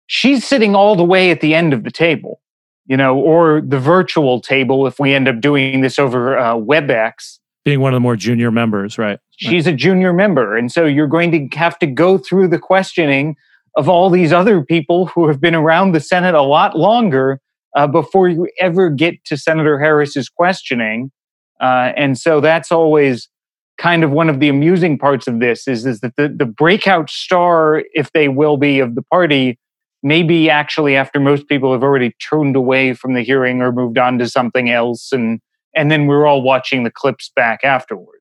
she's 0.07 0.45
sitting 0.45 0.75
all 0.75 0.97
the 0.97 1.05
way 1.05 1.31
at 1.31 1.41
the 1.41 1.55
end 1.55 1.73
of 1.73 1.85
the 1.85 1.91
table, 1.91 2.41
you 2.87 2.97
know, 2.97 3.17
or 3.17 3.61
the 3.61 3.79
virtual 3.79 4.41
table 4.41 4.87
if 4.87 4.99
we 4.99 5.15
end 5.15 5.29
up 5.29 5.41
doing 5.41 5.81
this 5.81 5.99
over 5.99 6.39
uh, 6.39 6.55
WebEx. 6.55 7.39
Being 7.65 7.81
one 7.81 7.93
of 7.93 7.97
the 7.97 8.01
more 8.01 8.17
junior 8.17 8.51
members, 8.51 8.97
right? 8.97 9.19
She's 9.37 9.67
a 9.67 9.73
junior 9.73 10.13
member. 10.13 10.57
And 10.57 10.71
so 10.71 10.85
you're 10.85 11.09
going 11.09 11.33
to 11.33 11.59
have 11.59 11.79
to 11.81 11.87
go 11.87 12.17
through 12.17 12.49
the 12.49 12.59
questioning 12.59 13.37
of 13.77 13.89
all 13.89 14.09
these 14.09 14.33
other 14.33 14.63
people 14.63 15.07
who 15.07 15.27
have 15.29 15.41
been 15.41 15.55
around 15.55 15.93
the 15.93 16.01
Senate 16.01 16.35
a 16.35 16.43
lot 16.43 16.79
longer 16.79 17.41
uh, 17.77 17.87
before 17.87 18.29
you 18.29 18.49
ever 18.61 18.89
get 18.89 19.23
to 19.27 19.37
Senator 19.37 19.79
Harris's 19.79 20.29
questioning. 20.29 21.11
Uh, 21.61 21.93
and 21.97 22.17
so 22.17 22.41
that's 22.41 22.71
always 22.71 23.29
kind 23.79 24.05
of 24.05 24.11
one 24.11 24.31
of 24.31 24.41
the 24.41 24.49
amusing 24.49 24.97
parts 24.97 25.27
of 25.27 25.41
this 25.41 25.69
is, 25.69 25.85
is 25.85 26.01
that 26.01 26.17
the, 26.17 26.29
the 26.29 26.47
breakout 26.47 27.11
star, 27.11 27.83
if 27.93 28.13
they 28.13 28.29
will 28.29 28.57
be, 28.57 28.79
of 28.79 28.95
the 28.95 29.03
party 29.03 29.59
maybe 30.03 30.51
actually 30.51 30.97
after 30.97 31.21
most 31.21 31.49
people 31.49 31.73
have 31.73 31.83
already 31.83 32.13
turned 32.21 32.57
away 32.57 32.95
from 32.95 33.15
the 33.15 33.23
hearing 33.23 33.61
or 33.61 33.73
moved 33.73 33.99
on 33.99 34.19
to 34.19 34.29
something 34.29 34.71
else 34.71 35.13
and 35.13 35.41
and 35.75 35.91
then 35.91 36.07
we're 36.07 36.27
all 36.27 36.43
watching 36.43 36.85
the 36.85 36.91
clips 36.91 37.31
back 37.37 37.61
afterwards 37.63 38.16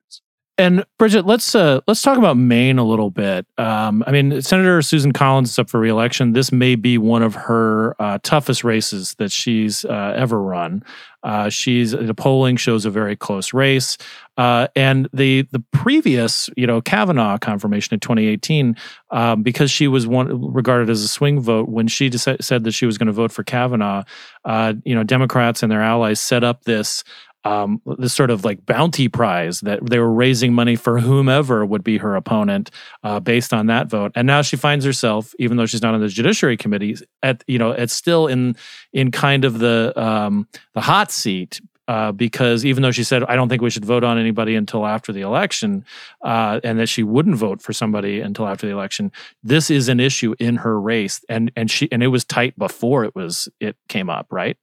and 0.58 0.84
Bridget, 0.98 1.26
let's 1.26 1.54
uh, 1.54 1.80
let's 1.86 2.00
talk 2.00 2.16
about 2.16 2.38
Maine 2.38 2.78
a 2.78 2.84
little 2.84 3.10
bit. 3.10 3.46
Um, 3.58 4.02
I 4.06 4.10
mean, 4.10 4.40
Senator 4.40 4.80
Susan 4.80 5.12
Collins 5.12 5.50
is 5.50 5.58
up 5.58 5.68
for 5.68 5.78
reelection. 5.78 6.32
This 6.32 6.50
may 6.50 6.76
be 6.76 6.96
one 6.96 7.22
of 7.22 7.34
her 7.34 7.94
uh, 8.00 8.18
toughest 8.22 8.64
races 8.64 9.14
that 9.18 9.30
she's 9.30 9.84
uh, 9.84 10.14
ever 10.16 10.40
run. 10.40 10.82
Uh, 11.22 11.48
she's 11.48 11.90
the 11.90 12.14
polling 12.14 12.56
shows 12.56 12.84
a 12.84 12.90
very 12.90 13.16
close 13.16 13.52
race, 13.52 13.98
uh, 14.36 14.68
and 14.76 15.08
the 15.12 15.42
the 15.50 15.58
previous, 15.72 16.48
you 16.56 16.66
know, 16.66 16.80
Kavanaugh 16.80 17.36
confirmation 17.36 17.94
in 17.94 18.00
2018, 18.00 18.76
um, 19.10 19.42
because 19.42 19.70
she 19.70 19.88
was 19.88 20.06
one 20.06 20.52
regarded 20.52 20.88
as 20.88 21.02
a 21.02 21.08
swing 21.08 21.40
vote 21.40 21.68
when 21.68 21.88
she 21.88 22.10
said 22.12 22.64
that 22.64 22.72
she 22.72 22.86
was 22.86 22.96
going 22.96 23.08
to 23.08 23.12
vote 23.12 23.32
for 23.32 23.42
Kavanaugh. 23.42 24.04
Uh, 24.44 24.74
you 24.84 24.94
know, 24.94 25.02
Democrats 25.02 25.64
and 25.64 25.72
their 25.72 25.82
allies 25.82 26.20
set 26.20 26.44
up 26.44 26.62
this 26.62 27.02
um, 27.46 27.80
this 27.98 28.12
sort 28.12 28.30
of 28.30 28.44
like 28.44 28.66
bounty 28.66 29.08
prize 29.08 29.60
that 29.60 29.86
they 29.88 30.00
were 30.00 30.12
raising 30.12 30.52
money 30.52 30.74
for 30.74 30.98
whomever 30.98 31.64
would 31.64 31.84
be 31.84 31.96
her 31.98 32.16
opponent 32.16 32.72
uh, 33.04 33.20
based 33.20 33.54
on 33.54 33.66
that 33.66 33.88
vote. 33.88 34.10
And 34.16 34.26
now 34.26 34.42
she 34.42 34.56
finds 34.56 34.84
herself, 34.84 35.32
even 35.38 35.56
though 35.56 35.66
she's 35.66 35.82
not 35.82 35.94
on 35.94 36.00
the 36.00 36.08
Judiciary 36.08 36.56
Committee, 36.56 36.96
at 37.22 37.44
you 37.46 37.58
know, 37.58 37.70
it's 37.70 37.92
still 37.92 38.26
in 38.26 38.56
in 38.92 39.12
kind 39.12 39.44
of 39.44 39.60
the 39.60 39.92
um, 39.96 40.48
the 40.74 40.80
hot 40.80 41.12
seat 41.12 41.60
uh, 41.86 42.10
because 42.10 42.64
even 42.64 42.82
though 42.82 42.90
she 42.90 43.04
said 43.04 43.22
I 43.22 43.36
don't 43.36 43.48
think 43.48 43.62
we 43.62 43.70
should 43.70 43.84
vote 43.84 44.02
on 44.02 44.18
anybody 44.18 44.56
until 44.56 44.84
after 44.84 45.12
the 45.12 45.20
election, 45.20 45.84
uh, 46.22 46.58
and 46.64 46.80
that 46.80 46.88
she 46.88 47.04
wouldn't 47.04 47.36
vote 47.36 47.62
for 47.62 47.72
somebody 47.72 48.20
until 48.20 48.48
after 48.48 48.66
the 48.66 48.72
election, 48.72 49.12
this 49.44 49.70
is 49.70 49.88
an 49.88 50.00
issue 50.00 50.34
in 50.40 50.56
her 50.56 50.80
race, 50.80 51.24
and 51.28 51.52
and 51.54 51.70
she 51.70 51.88
and 51.92 52.02
it 52.02 52.08
was 52.08 52.24
tight 52.24 52.58
before 52.58 53.04
it 53.04 53.14
was 53.14 53.48
it 53.60 53.76
came 53.88 54.10
up, 54.10 54.26
right? 54.32 54.56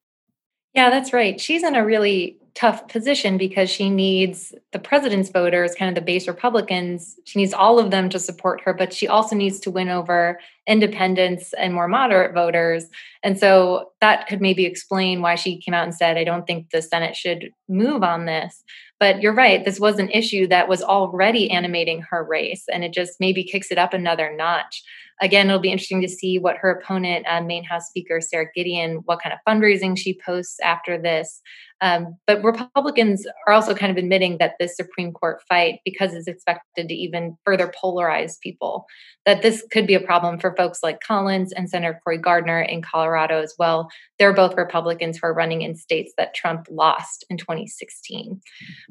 Yeah, 0.74 0.90
that's 0.90 1.14
right. 1.14 1.40
She's 1.40 1.64
in 1.64 1.76
a 1.76 1.86
really 1.86 2.40
tough 2.56 2.88
position 2.88 3.38
because 3.38 3.70
she 3.70 3.90
needs 3.90 4.54
the 4.72 4.80
president's 4.80 5.30
voters, 5.30 5.74
kind 5.74 5.90
of 5.90 5.96
the 5.96 6.06
base 6.06 6.28
Republicans. 6.28 7.16
She 7.26 7.40
needs 7.40 7.54
all 7.54 7.80
of 7.80 7.90
them 7.90 8.10
to 8.10 8.20
support 8.20 8.62
her, 8.62 8.74
but 8.74 8.94
she 8.94 9.08
also 9.08 9.36
needs 9.36 9.60
to 9.62 9.72
win 9.72 9.90
over 9.90 10.40
independents 10.68 11.54
and 11.54 11.74
more 11.74 11.88
moderate 11.88 12.34
voters. 12.34 12.86
And 13.24 13.40
so 13.40 13.92
that 14.02 14.28
could 14.28 14.40
maybe 14.40 14.66
explain 14.66 15.22
why 15.22 15.36
she 15.36 15.60
came 15.60 15.74
out 15.74 15.84
and 15.84 15.96
said, 15.96 16.18
I 16.18 16.24
don't 16.24 16.46
think 16.46 16.70
the 16.70 16.82
Senate 16.82 17.16
should 17.16 17.50
move 17.68 18.04
on 18.04 18.26
this. 18.26 18.64
But 19.00 19.22
you're 19.22 19.34
right, 19.34 19.66
this 19.66 19.80
was 19.80 19.98
an 19.98 20.12
issue 20.12 20.48
that 20.48 20.70
was 20.70 20.82
already 20.82 21.50
animating 21.50 22.04
her 22.10 22.24
race, 22.24 22.66
and 22.72 22.84
it 22.84 22.94
just 22.94 23.20
maybe 23.20 23.44
kicks 23.44 23.72
it 23.72 23.78
up 23.78 23.94
another 23.94 24.34
notch 24.34 24.84
again, 25.22 25.48
it'll 25.48 25.60
be 25.60 25.72
interesting 25.72 26.02
to 26.02 26.10
see 26.10 26.38
what 26.38 26.58
her 26.58 26.70
opponent, 26.70 27.26
uh, 27.28 27.42
Maine 27.42 27.64
House 27.64 27.88
Speaker 27.88 28.22
Sara 28.22 28.48
Gideon, 28.54 29.02
what 29.06 29.22
kind 29.22 29.34
of 29.34 29.40
fundraising 29.48 29.98
she 29.98 30.20
posts 30.26 30.60
after 30.62 31.02
this. 31.02 31.42
Um, 31.84 32.16
but 32.28 32.42
Republicans 32.46 33.28
are 33.46 33.54
also 33.54 33.76
kind 33.76 33.92
of 33.92 33.98
admitting 33.98 34.38
that 34.38 34.54
this 34.58 34.78
Supreme 34.78 35.12
Court 35.12 35.42
fight, 35.50 35.82
because 35.84 36.14
it's 36.14 36.30
expected 36.30 36.88
to 36.88 36.94
even 36.94 37.38
further 37.44 37.70
polarize 37.84 38.40
people, 38.40 38.86
that 39.26 39.42
this 39.42 39.66
could 39.70 39.86
be 39.86 39.94
a 39.94 40.00
problem 40.00 40.40
for 40.40 40.56
folks 40.56 40.80
like 40.82 41.02
Collins 41.02 41.52
and 41.52 41.70
Senator 41.70 42.00
Cory 42.02 42.18
Gardner 42.18 42.62
in 42.62 42.82
Colorado 42.82 43.42
as 43.42 43.54
well. 43.60 43.90
They're 44.18 44.32
both 44.32 44.56
Republicans 44.56 45.18
who 45.18 45.28
are 45.28 45.34
running 45.34 45.62
in 45.62 45.76
states 45.76 46.14
that 46.18 46.34
Trump 46.34 46.68
lost 46.72 47.26
in 47.30 47.38
2016. 47.38 48.40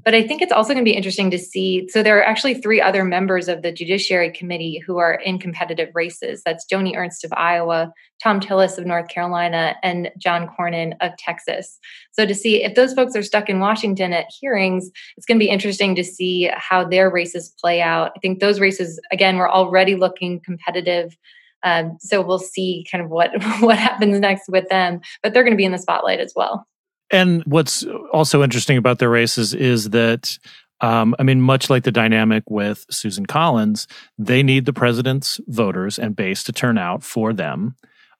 But 0.04 0.14
I 0.14 0.26
think 0.26 0.42
it's 0.42 0.52
also 0.52 0.74
going 0.74 0.84
to 0.84 0.90
be 0.90 0.94
interesting 0.94 1.30
to 1.30 1.38
see. 1.38 1.88
So 1.88 2.02
there 2.02 2.18
are 2.18 2.24
actually 2.24 2.54
three 2.54 2.82
other 2.82 3.04
members 3.04 3.48
of 3.48 3.62
the 3.62 3.72
Judiciary 3.72 4.30
Committee 4.32 4.82
who 4.86 4.98
are 4.98 5.14
in 5.14 5.38
competitive 5.38 5.88
races. 5.94 6.42
That's 6.44 6.66
Joni 6.70 6.94
Ernst 6.94 7.24
of 7.24 7.32
Iowa, 7.32 7.90
Thom 8.22 8.40
Tillis 8.40 8.78
of 8.78 8.86
North 8.86 9.08
Carolina, 9.08 9.76
and 9.82 10.10
John 10.18 10.48
Cornyn 10.48 10.94
of 11.00 11.16
Texas. 11.18 11.78
So 12.12 12.24
to 12.24 12.34
see 12.34 12.62
if 12.62 12.74
those 12.74 12.94
folks 12.94 13.16
are 13.16 13.22
stuck 13.22 13.48
in 13.48 13.58
Washington 13.58 14.12
at 14.12 14.26
hearings, 14.40 14.90
it's 15.16 15.26
going 15.26 15.38
to 15.38 15.44
be 15.44 15.50
interesting 15.50 15.94
to 15.96 16.04
see 16.04 16.50
how 16.54 16.84
their 16.84 17.10
races 17.10 17.52
play 17.60 17.80
out. 17.80 18.12
I 18.14 18.20
think 18.20 18.40
those 18.40 18.60
races, 18.60 19.00
again, 19.10 19.36
we're 19.36 19.50
already 19.50 19.96
looking 19.96 20.40
competitive. 20.40 21.16
Um, 21.64 21.96
so 22.00 22.20
we'll 22.20 22.38
see 22.38 22.86
kind 22.90 23.02
of 23.02 23.10
what 23.10 23.30
what 23.60 23.78
happens 23.78 24.18
next 24.20 24.48
with 24.48 24.68
them, 24.68 25.00
but 25.22 25.32
they're 25.32 25.44
going 25.44 25.54
to 25.54 25.58
be 25.58 25.64
in 25.64 25.72
the 25.72 25.78
spotlight 25.78 26.20
as 26.20 26.32
well. 26.36 26.66
And 27.10 27.42
what's 27.44 27.84
also 28.12 28.42
interesting 28.42 28.78
about 28.78 28.98
their 28.98 29.10
races 29.10 29.52
is 29.52 29.90
that 29.90 30.38
um, 30.80 31.14
I 31.20 31.22
mean, 31.22 31.40
much 31.40 31.70
like 31.70 31.84
the 31.84 31.92
dynamic 31.92 32.42
with 32.50 32.84
Susan 32.90 33.24
Collins, 33.24 33.86
they 34.18 34.42
need 34.42 34.64
the 34.64 34.72
president's 34.72 35.40
voters 35.46 35.96
and 35.96 36.16
base 36.16 36.42
to 36.44 36.52
turn 36.52 36.76
out 36.76 37.04
for 37.04 37.32
them. 37.32 37.76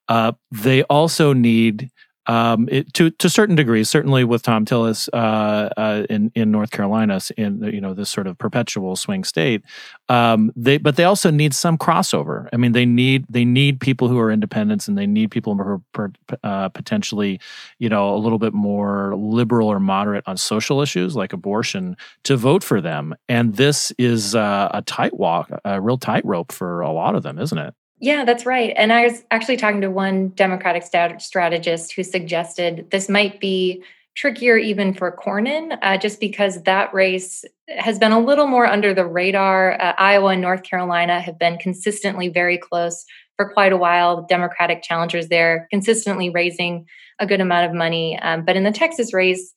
Uh, 0.09 0.33
they 0.51 0.83
also 0.85 1.33
need 1.33 1.91
um, 2.27 2.69
it, 2.71 2.93
to 2.95 3.11
to 3.11 3.29
certain 3.29 3.57
degrees, 3.57 3.91
certainly 3.91 4.23
with 4.23 4.43
Thom 4.43 4.65
Tillis 4.65 5.09
uh, 5.13 5.69
uh, 5.77 6.07
in 6.09 6.31
in 6.35 6.53
North 6.53 6.71
Carolina, 6.71 7.21
in 7.37 7.63
you 7.65 7.81
know 7.81 7.95
this 7.95 8.11
sort 8.11 8.29
of 8.29 8.39
perpetual 8.39 8.95
swing 8.95 9.25
state, 9.25 9.63
um, 10.09 10.53
they 10.55 10.79
but 10.79 10.95
they 10.95 11.05
also 11.05 11.31
need 11.31 11.53
some 11.53 11.77
crossover. 11.77 12.49
I 12.53 12.59
mean, 12.59 12.73
they 12.73 12.87
need 12.87 13.27
they 13.29 13.45
need 13.45 13.81
people 13.81 14.07
who 14.07 14.21
are 14.21 14.31
independents, 14.31 14.87
and 14.87 14.97
they 14.97 15.07
need 15.07 15.33
people 15.33 15.57
who 15.57 15.83
are 15.99 16.13
uh, 16.45 16.69
potentially, 16.69 17.41
you 17.81 17.89
know, 17.89 18.15
a 18.15 18.19
little 18.19 18.39
bit 18.39 18.55
more 18.55 19.17
liberal 19.17 19.67
or 19.69 19.81
moderate 19.81 20.23
on 20.27 20.37
social 20.37 20.81
issues 20.81 21.17
like 21.17 21.33
abortion 21.33 21.97
to 22.23 22.37
vote 22.37 22.63
for 22.63 22.81
them. 22.81 23.17
And 23.29 23.57
this 23.57 23.93
is 23.99 24.37
uh, 24.37 24.69
a 24.73 24.83
tight 24.83 25.15
walk, 25.15 25.51
a 25.65 25.81
real 25.81 25.99
tightrope 25.99 26.53
for 26.53 26.83
a 26.83 26.93
lot 26.93 27.17
of 27.17 27.25
them, 27.25 27.39
isn't 27.41 27.59
it? 27.59 27.75
Yeah, 28.03 28.25
that's 28.25 28.45
right. 28.45 28.75
And 28.77 28.93
I 28.93 29.05
was 29.05 29.23
actually 29.31 29.59
talking 29.59 29.81
to 29.83 29.91
one 29.91 30.31
Democratic 30.31 30.83
stat- 30.83 31.23
strategist 31.23 31.93
who 31.93 32.03
suggested 32.03 32.89
this 32.91 33.09
might 33.09 33.39
be 33.41 33.85
trickier 34.17 34.57
even 34.57 34.93
for 34.93 35.17
Cornyn, 35.17 35.79
uh, 35.83 35.97
just 35.99 36.19
because 36.19 36.65
that 36.65 36.93
race 36.93 37.45
has 37.69 38.01
been 38.01 38.11
a 38.11 38.19
little 38.19 38.49
more 38.49 38.67
under 38.67 38.93
the 38.93 39.07
radar. 39.07 39.81
Uh, 39.81 39.93
Iowa 39.99 40.31
and 40.31 40.43
North 40.43 40.65
Carolina 40.65 41.21
have 41.21 41.39
been 41.39 41.59
consistently 41.59 42.29
very 42.29 42.59
close 42.59 43.05
for 43.37 43.53
quite 43.53 43.73
a 43.73 43.77
while. 43.77 44.27
Democratic 44.29 44.83
challengers 44.83 45.29
there 45.29 45.69
consistently 45.71 46.29
raising 46.29 46.87
a 47.21 47.27
good 47.27 47.41
amount 47.41 47.71
of 47.71 47.73
money. 47.73 48.19
Um, 48.19 48.45
but 48.45 48.57
in 48.57 48.65
the 48.65 48.73
Texas 48.73 49.15
race, 49.15 49.55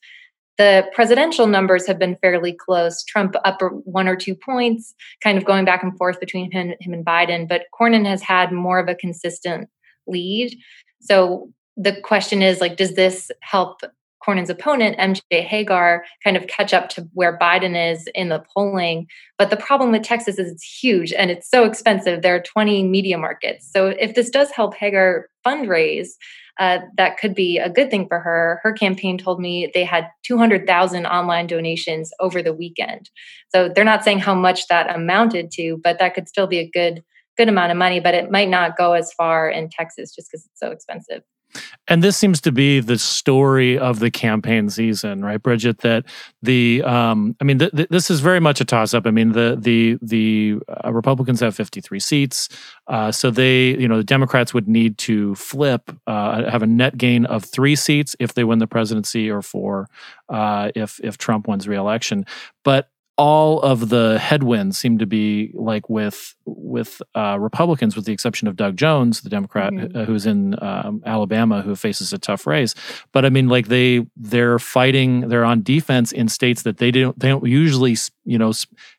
the 0.58 0.86
presidential 0.94 1.48
numbers 1.48 1.86
have 1.88 2.00
been 2.00 2.16
fairly 2.18 2.54
close. 2.54 3.04
Trump 3.04 3.36
up 3.44 3.62
one 3.84 4.08
or 4.08 4.16
two 4.16 4.36
points, 4.36 4.94
kind 5.22 5.38
of 5.38 5.46
going 5.46 5.66
back 5.66 5.84
and 5.84 5.98
forth 5.98 6.20
between 6.20 6.52
him, 6.52 6.74
him 6.80 6.94
and 6.94 7.06
Biden. 7.06 7.48
But 7.48 7.66
Cornyn 7.78 8.06
has 8.06 8.22
had 8.22 8.52
more 8.52 8.80
of 8.80 8.88
a 8.88 8.96
consistent 8.96 9.70
lead. 10.08 10.58
So 11.02 11.50
the 11.78 12.00
question 12.02 12.42
is 12.42 12.62
like, 12.62 12.78
does 12.78 12.96
this 12.96 13.32
help 13.42 13.82
Cornyn's 14.26 14.50
opponent, 14.50 14.98
MJ 14.98 15.48
Hegar, 15.48 16.02
kind 16.24 16.38
of 16.38 16.48
catch 16.48 16.74
up 16.74 16.90
to 16.90 17.08
where 17.14 17.38
Biden 17.38 17.92
is 17.92 18.08
in 18.16 18.30
the 18.30 18.44
polling. 18.54 19.08
But 19.38 19.50
the 19.50 19.58
problem 19.58 19.92
with 19.92 20.04
Texas 20.04 20.40
is 20.40 20.52
it's 20.52 20.64
huge 20.64 21.14
and 21.14 21.30
it's 21.30 21.50
so 21.50 21.64
expensive. 21.64 22.22
There 22.22 22.36
are 22.36 22.42
20 22.42 22.84
media 22.84 23.18
markets. 23.18 23.70
So 23.72 23.88
if 23.88 24.16
this 24.16 24.30
does 24.30 24.52
help 24.52 24.76
Hegar 24.76 25.24
fundraise, 25.46 26.10
uh, 26.60 26.80
that 26.98 27.18
could 27.18 27.36
be 27.36 27.58
a 27.58 27.70
good 27.70 27.92
thing 27.92 28.08
for 28.08 28.20
her. 28.20 28.60
Her 28.64 28.72
campaign 28.72 29.18
told 29.18 29.40
me 29.40 29.70
they 29.74 29.84
had 29.84 30.08
200,000 30.24 31.06
online 31.06 31.48
donations 31.48 32.12
over 32.20 32.42
the 32.42 32.54
weekend. 32.54 33.10
So 33.50 33.70
they're 33.70 33.84
not 33.84 34.04
saying 34.04 34.20
how 34.20 34.36
much 34.36 34.68
that 34.68 34.94
amounted 34.96 35.52
to, 35.54 35.80
but 35.84 36.00
that 36.00 36.14
could 36.14 36.28
still 36.28 36.48
be 36.48 36.60
a 36.60 36.70
good 36.70 37.04
good 37.38 37.50
amount 37.50 37.70
of 37.70 37.78
money, 37.78 38.00
but 38.00 38.14
it 38.14 38.32
might 38.32 38.48
not 38.48 38.78
go 38.78 38.94
as 38.94 39.12
far 39.12 39.50
in 39.50 39.70
Texas 39.70 40.16
just 40.16 40.30
because 40.32 40.46
it's 40.46 40.58
so 40.58 40.72
expensive. 40.72 41.22
And 41.88 42.04
this 42.04 42.18
seems 42.18 42.42
to 42.42 42.52
be 42.52 42.80
the 42.80 42.98
story 42.98 43.78
of 43.78 44.00
the 44.00 44.10
campaign 44.10 44.70
season, 44.70 45.24
right, 45.24 45.42
Bridget? 45.42 45.80
That 45.80 46.06
the, 46.42 46.82
um, 46.84 47.36
I 47.40 47.44
mean, 47.44 47.60
th- 47.60 47.72
th- 47.72 47.90
this 47.90 48.10
is 48.10 48.20
very 48.22 48.40
much 48.40 48.60
a 48.62 48.66
toss-up. 48.66 49.06
I 49.06 49.12
mean, 49.12 49.34
the 49.34 49.58
the 49.60 49.98
the 50.02 50.58
uh, 50.84 50.92
Republicans 50.92 51.40
have 51.42 51.56
53 51.56 52.00
seats, 52.00 52.50
uh, 52.88 53.12
so 53.12 53.30
they, 53.30 53.78
you 53.78 53.88
know, 53.88 53.98
the 53.98 54.04
Democrats 54.04 54.54
would 54.54 54.68
need 54.68 54.98
to 55.00 55.36
flip, 55.36 55.92
uh, 56.08 56.50
have 56.50 56.64
a 56.64 56.68
net 56.68 56.98
gain 56.98 57.26
of 57.26 57.44
three 57.46 57.76
seats 57.76 58.16
if 58.20 58.34
they 58.34 58.44
win 58.44 58.60
the 58.60 58.68
presidency, 58.68 59.30
or 59.30 59.42
four 59.42 59.88
uh, 60.30 60.72
if 60.76 61.00
if 61.04 61.18
Trump 61.18 61.48
wins 61.48 61.68
re-election. 61.68 62.26
But 62.64 62.90
all 63.18 63.62
of 63.62 63.90
the 63.90 64.20
headwinds 64.20 64.78
seem 64.78 64.98
to 64.98 65.06
be 65.06 65.52
like 65.54 65.90
with 65.90 66.36
with 66.46 67.02
uh, 67.16 67.38
Republicans, 67.40 67.96
with 67.96 68.06
the 68.06 68.12
exception 68.12 68.48
of 68.48 68.56
Doug 68.58 68.76
Jones, 68.76 69.22
the 69.22 69.30
Democrat 69.30 69.72
mm-hmm. 69.72 70.04
who's 70.04 70.26
in 70.26 70.62
um, 70.62 71.02
Alabama, 71.06 71.62
who 71.62 71.76
faces 71.76 72.12
a 72.12 72.18
tough 72.18 72.46
race. 72.46 72.76
But 73.14 73.26
I 73.26 73.30
mean, 73.30 73.48
like 73.48 73.68
they 73.68 74.06
they're 74.18 74.60
fighting, 74.60 75.30
they're 75.30 75.46
on 75.46 75.64
defense 75.64 76.12
in 76.12 76.28
states 76.28 76.64
that 76.64 76.78
they 76.78 76.92
don't 76.92 77.18
they 77.18 77.30
don't 77.30 77.46
usually 77.46 77.96
you 78.26 78.38
know 78.38 78.52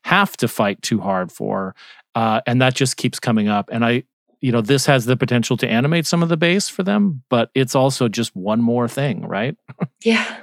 have 0.03 0.35
to 0.37 0.47
fight 0.47 0.81
too 0.81 0.99
hard 0.99 1.31
for, 1.31 1.75
uh, 2.15 2.41
and 2.47 2.61
that 2.61 2.73
just 2.73 2.97
keeps 2.97 3.19
coming 3.19 3.47
up. 3.47 3.69
And 3.71 3.85
I 3.85 4.03
you 4.41 4.51
know 4.51 4.61
this 4.61 4.85
has 4.85 5.05
the 5.05 5.17
potential 5.17 5.57
to 5.57 5.67
animate 5.67 6.05
some 6.05 6.23
of 6.23 6.29
the 6.29 6.37
base 6.37 6.69
for 6.69 6.83
them 6.83 7.23
but 7.29 7.49
it's 7.55 7.75
also 7.75 8.07
just 8.07 8.35
one 8.35 8.61
more 8.61 8.87
thing 8.87 9.27
right 9.27 9.55
yeah 10.03 10.37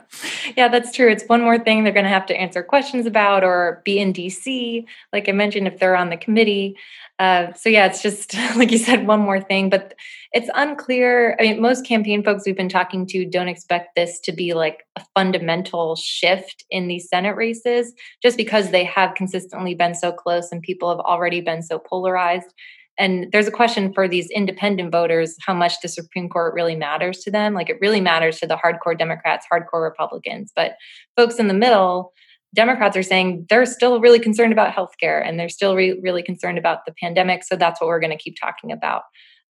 yeah, 0.56 0.68
that's 0.68 0.92
true. 0.92 1.10
It's 1.10 1.24
one 1.24 1.42
more 1.42 1.58
thing 1.58 1.84
they're 1.84 1.92
going 1.92 2.04
to 2.04 2.10
have 2.10 2.26
to 2.26 2.36
answer 2.36 2.62
questions 2.62 3.06
about 3.06 3.44
or 3.44 3.82
be 3.84 3.98
in 3.98 4.12
DC, 4.12 4.84
like 5.12 5.28
I 5.28 5.32
mentioned, 5.32 5.66
if 5.66 5.78
they're 5.78 5.96
on 5.96 6.10
the 6.10 6.16
committee. 6.16 6.76
Uh, 7.18 7.52
so 7.52 7.68
yeah, 7.68 7.86
it's 7.86 8.02
just 8.02 8.34
like 8.56 8.70
you 8.70 8.78
said, 8.78 9.06
one 9.06 9.20
more 9.20 9.40
thing, 9.40 9.70
but 9.70 9.94
it's 10.32 10.50
unclear. 10.54 11.36
I 11.38 11.44
mean, 11.44 11.62
most 11.62 11.86
campaign 11.86 12.22
folks 12.22 12.44
we've 12.44 12.56
been 12.56 12.68
talking 12.68 13.06
to 13.08 13.24
don't 13.24 13.48
expect 13.48 13.94
this 13.94 14.20
to 14.20 14.32
be 14.32 14.54
like 14.54 14.84
a 14.96 15.04
fundamental 15.14 15.96
shift 15.96 16.64
in 16.70 16.88
these 16.88 17.08
Senate 17.08 17.36
races, 17.36 17.92
just 18.22 18.36
because 18.36 18.70
they 18.70 18.84
have 18.84 19.14
consistently 19.14 19.74
been 19.74 19.94
so 19.94 20.12
close 20.12 20.50
and 20.50 20.62
people 20.62 20.90
have 20.90 21.00
already 21.00 21.40
been 21.40 21.62
so 21.62 21.78
polarized. 21.78 22.52
And 22.98 23.30
there's 23.32 23.48
a 23.48 23.52
question 23.52 23.92
for 23.92 24.06
these 24.06 24.30
independent 24.30 24.92
voters 24.92 25.36
how 25.44 25.54
much 25.54 25.80
the 25.80 25.88
Supreme 25.88 26.28
Court 26.28 26.54
really 26.54 26.76
matters 26.76 27.18
to 27.20 27.30
them. 27.30 27.54
Like 27.54 27.68
it 27.68 27.80
really 27.80 28.00
matters 28.00 28.38
to 28.40 28.46
the 28.46 28.56
hardcore 28.56 28.96
Democrats, 28.96 29.46
hardcore 29.52 29.82
Republicans. 29.82 30.52
But 30.54 30.76
folks 31.16 31.36
in 31.36 31.48
the 31.48 31.54
middle, 31.54 32.12
Democrats 32.54 32.96
are 32.96 33.02
saying 33.02 33.46
they're 33.50 33.66
still 33.66 34.00
really 34.00 34.20
concerned 34.20 34.52
about 34.52 34.74
healthcare 34.74 35.26
and 35.26 35.38
they're 35.38 35.48
still 35.48 35.74
re- 35.74 35.98
really 36.02 36.22
concerned 36.22 36.56
about 36.56 36.86
the 36.86 36.94
pandemic. 37.00 37.42
So 37.42 37.56
that's 37.56 37.80
what 37.80 37.88
we're 37.88 38.00
going 38.00 38.16
to 38.16 38.22
keep 38.22 38.36
talking 38.40 38.70
about. 38.70 39.02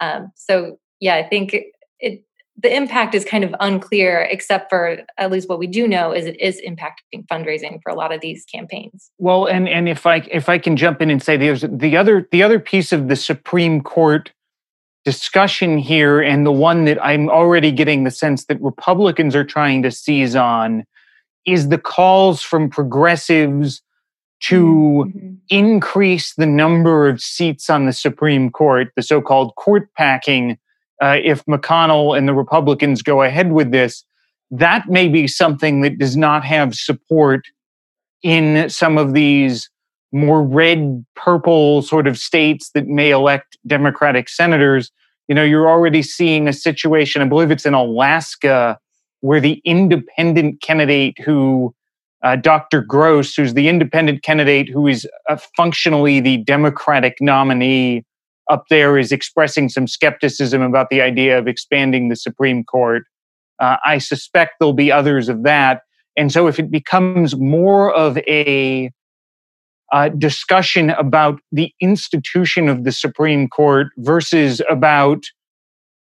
Um, 0.01 0.31
so, 0.35 0.77
yeah, 0.99 1.15
I 1.15 1.23
think 1.23 1.53
it, 1.53 1.67
it, 1.99 2.23
the 2.61 2.75
impact 2.75 3.15
is 3.15 3.23
kind 3.23 3.43
of 3.43 3.55
unclear, 3.59 4.27
except 4.29 4.69
for 4.69 4.99
at 5.17 5.31
least 5.31 5.47
what 5.47 5.59
we 5.59 5.67
do 5.67 5.87
know 5.87 6.11
is 6.11 6.25
it 6.25 6.39
is 6.39 6.61
impacting 6.67 7.25
fundraising 7.31 7.79
for 7.81 7.89
a 7.89 7.95
lot 7.95 8.13
of 8.13 8.21
these 8.21 8.45
campaigns. 8.45 9.11
Well, 9.17 9.45
and 9.45 9.69
and 9.69 9.87
if 9.87 10.05
I 10.05 10.17
if 10.31 10.49
I 10.49 10.57
can 10.57 10.75
jump 10.75 11.01
in 11.01 11.09
and 11.09 11.23
say 11.23 11.37
there's 11.37 11.63
the 11.69 11.95
other 11.95 12.27
the 12.31 12.43
other 12.43 12.59
piece 12.59 12.91
of 12.91 13.07
the 13.07 13.15
Supreme 13.15 13.81
Court 13.81 14.31
discussion 15.05 15.77
here, 15.77 16.21
and 16.21 16.45
the 16.45 16.51
one 16.51 16.85
that 16.85 17.03
I'm 17.03 17.29
already 17.29 17.71
getting 17.71 18.03
the 18.03 18.11
sense 18.11 18.45
that 18.45 18.61
Republicans 18.61 19.35
are 19.35 19.45
trying 19.45 19.81
to 19.83 19.91
seize 19.91 20.35
on 20.35 20.83
is 21.45 21.69
the 21.69 21.77
calls 21.77 22.41
from 22.41 22.69
progressives 22.69 23.81
to 24.41 25.05
mm-hmm. 25.07 25.33
increase 25.49 26.33
the 26.35 26.45
number 26.45 27.09
of 27.09 27.21
seats 27.21 27.69
on 27.69 27.85
the 27.85 27.93
Supreme 27.93 28.51
Court, 28.51 28.89
the 28.95 29.01
so 29.01 29.21
called 29.21 29.55
court 29.55 29.89
packing 29.97 30.57
uh, 31.01 31.17
if 31.23 31.45
McConnell 31.45 32.17
and 32.17 32.27
the 32.27 32.33
Republicans 32.33 33.01
go 33.01 33.21
ahead 33.21 33.51
with 33.51 33.71
this, 33.71 34.03
that 34.51 34.89
may 34.89 35.07
be 35.07 35.27
something 35.27 35.81
that 35.81 35.97
does 35.97 36.17
not 36.17 36.43
have 36.43 36.75
support 36.75 37.45
in 38.23 38.69
some 38.69 38.97
of 38.97 39.13
these 39.13 39.69
more 40.11 40.43
red 40.43 41.05
purple 41.15 41.81
sort 41.81 42.07
of 42.07 42.17
states 42.17 42.71
that 42.73 42.87
may 42.87 43.11
elect 43.11 43.57
Democratic 43.67 44.27
senators. 44.27 44.91
You 45.27 45.35
know, 45.35 45.43
you're 45.43 45.69
already 45.69 46.01
seeing 46.01 46.47
a 46.47 46.53
situation, 46.53 47.21
I 47.21 47.25
believe 47.25 47.51
it's 47.51 47.65
in 47.65 47.75
Alaska, 47.75 48.79
where 49.21 49.39
the 49.39 49.61
independent 49.65 50.61
candidate 50.61 51.19
who, 51.19 51.75
uh, 52.23 52.37
Dr. 52.37 52.81
Gross, 52.81 53.35
who's 53.35 53.53
the 53.53 53.69
independent 53.69 54.23
candidate 54.23 54.69
who 54.69 54.87
is 54.87 55.07
uh, 55.29 55.37
functionally 55.55 56.19
the 56.19 56.37
Democratic 56.37 57.17
nominee 57.21 58.03
up 58.49 58.65
there 58.69 58.97
is 58.97 59.11
expressing 59.11 59.69
some 59.69 59.87
skepticism 59.87 60.61
about 60.61 60.89
the 60.89 61.01
idea 61.01 61.37
of 61.37 61.47
expanding 61.47 62.09
the 62.09 62.15
Supreme 62.15 62.63
Court. 62.63 63.03
Uh, 63.59 63.77
I 63.85 63.97
suspect 63.97 64.53
there'll 64.59 64.73
be 64.73 64.91
others 64.91 65.29
of 65.29 65.43
that. 65.43 65.81
And 66.17 66.31
so, 66.31 66.47
if 66.47 66.59
it 66.59 66.71
becomes 66.71 67.37
more 67.37 67.93
of 67.93 68.17
a 68.19 68.91
uh, 69.91 70.09
discussion 70.09 70.91
about 70.91 71.39
the 71.51 71.71
institution 71.79 72.69
of 72.69 72.83
the 72.83 72.91
Supreme 72.91 73.47
Court 73.47 73.87
versus 73.97 74.61
about 74.69 75.23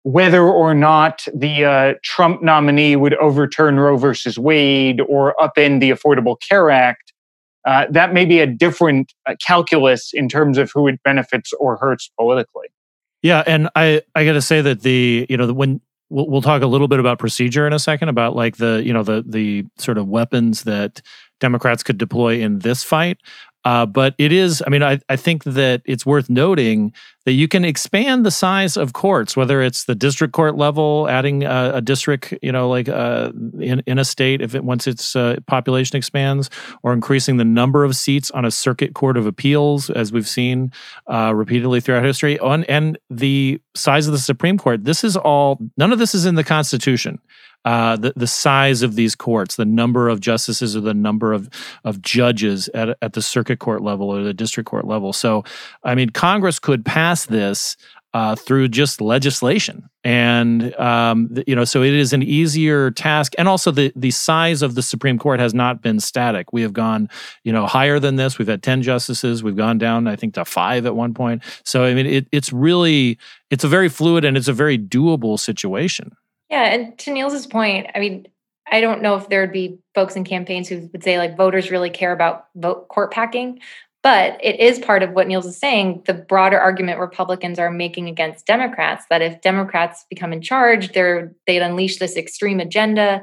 whether 0.05 0.43
or 0.43 0.75
not 0.75 1.25
the 1.35 1.65
uh, 1.65 1.95
Trump 2.03 2.43
nominee 2.43 2.97
would 2.97 3.15
overturn 3.15 3.79
Roe 3.79 3.97
versus 3.97 4.39
Wade 4.39 5.01
or 5.09 5.35
upend 5.41 5.81
the 5.81 5.91
Affordable 5.91 6.41
Care 6.41 6.71
Act, 6.71 7.13
uh, 7.65 7.87
that 7.91 8.13
may 8.13 8.25
be 8.25 8.41
a 8.41 8.47
different 8.47 9.13
uh, 9.27 9.35
calculus 9.45 10.13
in 10.13 10.29
terms 10.29 10.59
of 10.59 10.71
who 10.73 10.89
it 10.89 11.03
benefits 11.03 11.53
or 11.55 11.77
hurts 11.77 12.11
politically. 12.19 12.69
Yeah, 13.23 13.45
and 13.47 13.69
I 13.77 14.03
I 14.15 14.25
got 14.25 14.33
to 14.33 14.43
say 14.43 14.61
that 14.63 14.83
the 14.83 15.27
you 15.29 15.37
know 15.37 15.53
when 15.53 15.81
we'll, 16.11 16.29
we'll 16.29 16.43
talk 16.43 16.63
a 16.63 16.67
little 16.67 16.89
bit 16.89 16.99
about 16.99 17.19
procedure 17.19 17.67
in 17.67 17.73
a 17.73 17.79
second 17.79 18.09
about 18.09 18.35
like 18.35 18.57
the 18.57 18.83
you 18.85 18.93
know 18.93 19.03
the 19.03 19.25
the 19.27 19.65
sort 19.79 19.99
of 19.99 20.09
weapons 20.09 20.65
that 20.65 21.01
Democrats 21.41 21.83
could 21.83 21.99
deploy 21.99 22.41
in 22.41 22.61
this 22.61 22.83
fight. 22.83 23.19
Uh, 23.65 23.87
but 23.87 24.15
it 24.19 24.33
is, 24.33 24.63
I 24.67 24.71
mean, 24.71 24.83
I, 24.83 24.99
I 25.09 25.17
think 25.17 25.45
that 25.45 25.83
it's 25.85 26.05
worth 26.05 26.29
noting 26.29 26.93
that 27.25 27.33
you 27.33 27.47
can 27.47 27.65
expand 27.65 28.27
the 28.27 28.31
size 28.31 28.77
of 28.77 28.93
courts, 28.93 29.37
whether 29.37 29.63
it's 29.63 29.85
the 29.85 29.95
district 29.95 30.33
court 30.33 30.57
level, 30.57 31.09
adding 31.09 31.45
a, 31.45 31.73
a 31.75 31.81
district, 31.81 32.35
you 32.43 32.51
know, 32.51 32.69
like 32.69 32.89
uh, 32.89 33.31
in, 33.61 33.81
in 33.87 33.99
a 33.99 34.05
state, 34.05 34.41
if 34.41 34.57
it 34.57 34.65
once 34.65 34.89
its 34.89 35.15
uh, 35.15 35.37
population 35.47 35.97
expands, 35.97 36.51
or 36.83 36.93
increasing 36.93 37.37
the 37.37 37.45
number 37.45 37.85
of 37.85 37.95
seats 37.95 38.31
on 38.33 38.45
a 38.45 38.51
circuit 38.51 38.95
court 38.95 39.17
of 39.17 39.27
appeals, 39.27 39.91
as 39.91 40.13
we've 40.13 40.29
seen 40.29 40.73
uh, 41.07 41.33
repeatedly 41.35 41.81
throughout 41.81 42.05
history, 42.05 42.39
on, 42.41 42.65
and 42.65 42.99
the 43.09 43.61
size 43.77 44.09
of 44.09 44.13
the 44.13 44.19
Supreme 44.19 44.59
Court. 44.59 44.85
This 44.85 45.05
is 45.05 45.17
all, 45.17 45.59
none 45.77 45.93
of 45.93 46.01
this 46.01 46.15
is 46.15 46.27
in 46.27 46.35
the 46.35 46.45
Constitution 46.45 47.21
uh, 47.65 47.97
the 47.97 48.13
the 48.17 48.27
size 48.27 48.83
of 48.83 48.97
these 48.97 49.15
courts, 49.15 49.57
the 49.57 49.65
number 49.65 50.09
of 50.09 50.21
justices, 50.21 50.77
or 50.77 50.81
the 50.81 50.95
number 50.95 51.33
of 51.33 51.49
of 51.85 52.03
judges 52.03 52.69
at 52.75 52.97
at 53.01 53.13
the 53.13 53.23
circuit 53.23 53.59
court 53.59 53.83
level 53.83 54.11
or 54.11 54.23
the 54.23 54.35
district 54.35 54.69
court 54.69 54.87
level. 54.87 55.13
So, 55.13 55.45
I 55.85 55.95
mean, 55.95 56.11
Congress 56.11 56.59
could 56.59 56.85
pass 56.85 57.27
this 57.27 57.77
uh, 58.15 58.35
through 58.35 58.69
just 58.69 59.01
legislation, 59.01 59.89
and 60.05 60.75
um, 60.75 61.35
you 61.47 61.55
know, 61.55 61.65
so 61.65 61.83
it 61.83 61.95
is 61.95 62.13
an 62.13 62.23
easier 62.23 62.91
task. 62.91 63.33
And 63.39 63.49
also, 63.49 63.71
the 63.71 63.93
the 63.95 64.11
size 64.11 64.63
of 64.63 64.75
the 64.75 64.83
Supreme 64.83 65.19
Court 65.19 65.41
has 65.41 65.55
not 65.55 65.83
been 65.83 66.01
static. 66.01 66.53
We 66.53 66.63
have 66.63 66.73
gone, 66.73 67.09
you 67.45 67.53
know, 67.53 67.67
higher 67.67 67.99
than 68.01 68.17
this. 68.17 68.39
We've 68.39 68.49
had 68.49 68.63
ten 68.63 68.83
justices. 68.83 69.43
We've 69.43 69.57
gone 69.57 69.79
down, 69.79 70.09
I 70.09 70.17
think, 70.17 70.35
to 70.35 70.45
five 70.45 70.85
at 70.85 70.97
one 70.97 71.15
point. 71.15 71.43
So, 71.65 71.85
I 71.85 71.95
mean, 71.95 72.07
it, 72.07 72.27
it's 72.33 72.53
really 72.53 73.19
it's 73.51 73.65
a 73.65 73.69
very 73.69 73.89
fluid 73.89 74.25
and 74.25 74.37
it's 74.37 74.49
a 74.49 74.53
very 74.53 74.79
doable 74.79 75.39
situation. 75.39 76.17
Yeah, 76.53 76.65
and 76.65 76.99
to 76.99 77.11
Niels's 77.11 77.47
point, 77.47 77.87
I 77.95 77.99
mean, 77.99 78.29
I 78.71 78.83
don't 78.83 79.01
know 79.01 79.17
if 79.17 79.31
there 79.31 79.41
would 79.41 79.53
be 79.53 79.79
folks 79.95 80.17
in 80.17 80.25
campaigns 80.25 80.69
who 80.69 80.91
would 80.93 81.03
say 81.03 81.17
like 81.17 81.35
voters 81.35 81.71
really 81.71 81.89
care 81.89 82.13
about 82.13 82.45
vote 82.55 82.89
court 82.89 83.11
packing, 83.11 83.59
but 84.03 84.39
it 84.45 84.61
is 84.61 84.79
part 84.79 85.03
of 85.03 85.13
what 85.13 85.27
Niels 85.27 85.47
is 85.47 85.57
saying. 85.57 86.03
The 86.05 86.13
broader 86.13 86.61
argument 86.61 87.01
Republicans 87.01 87.59
are 87.59 87.71
making 87.71 88.09
against 88.09 88.45
Democrats 88.45 89.07
that 89.09 89.23
if 89.23 89.41
Democrats 89.41 90.05
become 90.11 90.31
in 90.31 90.43
charge, 90.43 90.93
they're 90.93 91.33
they'd 91.47 91.63
unleash 91.63 91.99
this 91.99 92.19
extreme 92.19 92.61
agenda. 92.61 93.23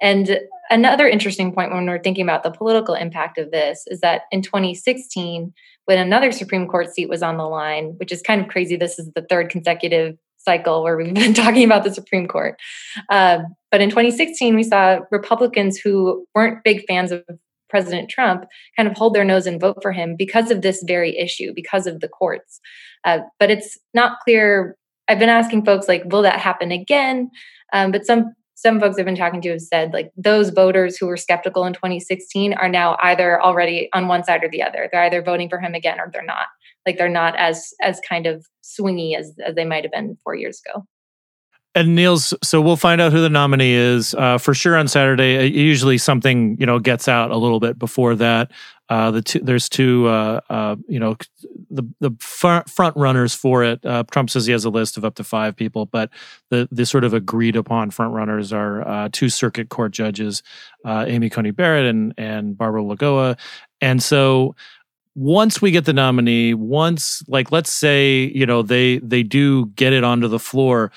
And 0.00 0.40
another 0.70 1.06
interesting 1.06 1.52
point 1.52 1.72
when 1.72 1.84
we're 1.84 2.02
thinking 2.02 2.24
about 2.24 2.44
the 2.44 2.50
political 2.50 2.94
impact 2.94 3.36
of 3.36 3.50
this 3.50 3.84
is 3.88 4.00
that 4.00 4.22
in 4.32 4.40
2016, 4.40 5.52
when 5.84 5.98
another 5.98 6.32
Supreme 6.32 6.66
Court 6.66 6.94
seat 6.94 7.10
was 7.10 7.22
on 7.22 7.36
the 7.36 7.46
line, 7.46 7.92
which 7.98 8.10
is 8.10 8.22
kind 8.22 8.40
of 8.40 8.48
crazy, 8.48 8.76
this 8.76 8.98
is 8.98 9.10
the 9.14 9.26
third 9.28 9.50
consecutive 9.50 10.16
cycle 10.42 10.82
where 10.82 10.96
we've 10.96 11.14
been 11.14 11.34
talking 11.34 11.64
about 11.64 11.84
the 11.84 11.94
Supreme 11.94 12.26
Court. 12.26 12.56
Uh, 13.08 13.40
but 13.70 13.80
in 13.80 13.90
2016, 13.90 14.54
we 14.54 14.62
saw 14.62 15.00
Republicans 15.10 15.78
who 15.78 16.26
weren't 16.34 16.64
big 16.64 16.84
fans 16.86 17.12
of 17.12 17.22
President 17.68 18.10
Trump 18.10 18.44
kind 18.76 18.88
of 18.88 18.96
hold 18.96 19.14
their 19.14 19.24
nose 19.24 19.46
and 19.46 19.60
vote 19.60 19.78
for 19.80 19.92
him 19.92 20.16
because 20.18 20.50
of 20.50 20.60
this 20.60 20.82
very 20.86 21.16
issue, 21.16 21.52
because 21.54 21.86
of 21.86 22.00
the 22.00 22.08
courts. 22.08 22.60
Uh, 23.04 23.20
but 23.38 23.50
it's 23.50 23.78
not 23.94 24.18
clear. 24.24 24.76
I've 25.08 25.20
been 25.20 25.28
asking 25.28 25.64
folks 25.64 25.88
like, 25.88 26.02
will 26.06 26.22
that 26.22 26.40
happen 26.40 26.72
again? 26.72 27.30
Um, 27.72 27.92
but 27.92 28.04
some 28.04 28.34
some 28.56 28.78
folks 28.78 28.98
I've 28.98 29.06
been 29.06 29.16
talking 29.16 29.40
to 29.40 29.50
have 29.52 29.62
said 29.62 29.94
like 29.94 30.12
those 30.18 30.50
voters 30.50 30.98
who 30.98 31.06
were 31.06 31.16
skeptical 31.16 31.64
in 31.64 31.72
2016 31.72 32.52
are 32.52 32.68
now 32.68 32.98
either 33.00 33.42
already 33.42 33.88
on 33.94 34.06
one 34.06 34.22
side 34.22 34.44
or 34.44 34.50
the 34.50 34.62
other. 34.62 34.86
They're 34.92 35.04
either 35.04 35.22
voting 35.22 35.48
for 35.48 35.58
him 35.58 35.72
again 35.72 35.98
or 35.98 36.10
they're 36.12 36.22
not 36.22 36.46
like 36.90 36.98
they're 36.98 37.08
not 37.08 37.36
as 37.36 37.72
as 37.80 38.00
kind 38.08 38.26
of 38.26 38.46
swingy 38.62 39.16
as, 39.16 39.32
as 39.46 39.54
they 39.54 39.64
might 39.64 39.84
have 39.84 39.92
been 39.92 40.16
four 40.24 40.34
years 40.34 40.60
ago. 40.66 40.84
And 41.72 41.94
Niels, 41.94 42.34
so 42.42 42.60
we'll 42.60 42.76
find 42.76 43.00
out 43.00 43.12
who 43.12 43.20
the 43.20 43.30
nominee 43.30 43.74
is 43.74 44.12
uh, 44.14 44.38
for 44.38 44.54
sure 44.54 44.76
on 44.76 44.88
Saturday. 44.88 45.38
Uh, 45.38 45.42
usually, 45.42 45.98
something 45.98 46.56
you 46.58 46.66
know 46.66 46.80
gets 46.80 47.06
out 47.06 47.30
a 47.30 47.36
little 47.36 47.60
bit 47.60 47.78
before 47.78 48.16
that. 48.16 48.50
Uh, 48.88 49.12
the 49.12 49.22
two, 49.22 49.38
there's 49.38 49.68
two, 49.68 50.08
uh, 50.08 50.40
uh, 50.50 50.74
you 50.88 50.98
know, 50.98 51.16
the 51.70 51.84
the 52.00 52.10
front, 52.18 52.96
runners 52.96 53.36
for 53.36 53.62
it. 53.62 53.86
Uh, 53.86 54.02
Trump 54.10 54.30
says 54.30 54.46
he 54.46 54.52
has 54.52 54.64
a 54.64 54.70
list 54.70 54.96
of 54.96 55.04
up 55.04 55.14
to 55.14 55.22
five 55.22 55.54
people, 55.54 55.86
but 55.86 56.10
the 56.48 56.68
the 56.72 56.84
sort 56.84 57.04
of 57.04 57.14
agreed 57.14 57.54
upon 57.54 57.92
front 57.92 58.14
runners 58.14 58.52
are 58.52 59.08
two 59.10 59.28
circuit 59.28 59.68
court 59.68 59.92
judges, 59.92 60.42
Amy 60.84 61.30
Coney 61.30 61.52
Barrett 61.52 61.86
and 61.86 62.12
and 62.18 62.58
Barbara 62.58 62.82
Lagoa, 62.82 63.38
and 63.80 64.02
so 64.02 64.56
once 65.14 65.60
we 65.60 65.70
get 65.70 65.84
the 65.84 65.92
nominee, 65.92 66.54
once 66.54 67.22
like 67.28 67.50
let's 67.52 67.72
say, 67.72 68.30
you 68.34 68.46
know, 68.46 68.62
they 68.62 68.98
they 68.98 69.22
do 69.22 69.66
get 69.74 69.92
it 69.92 70.04
onto 70.04 70.28
the 70.28 70.38
floor, 70.38 70.92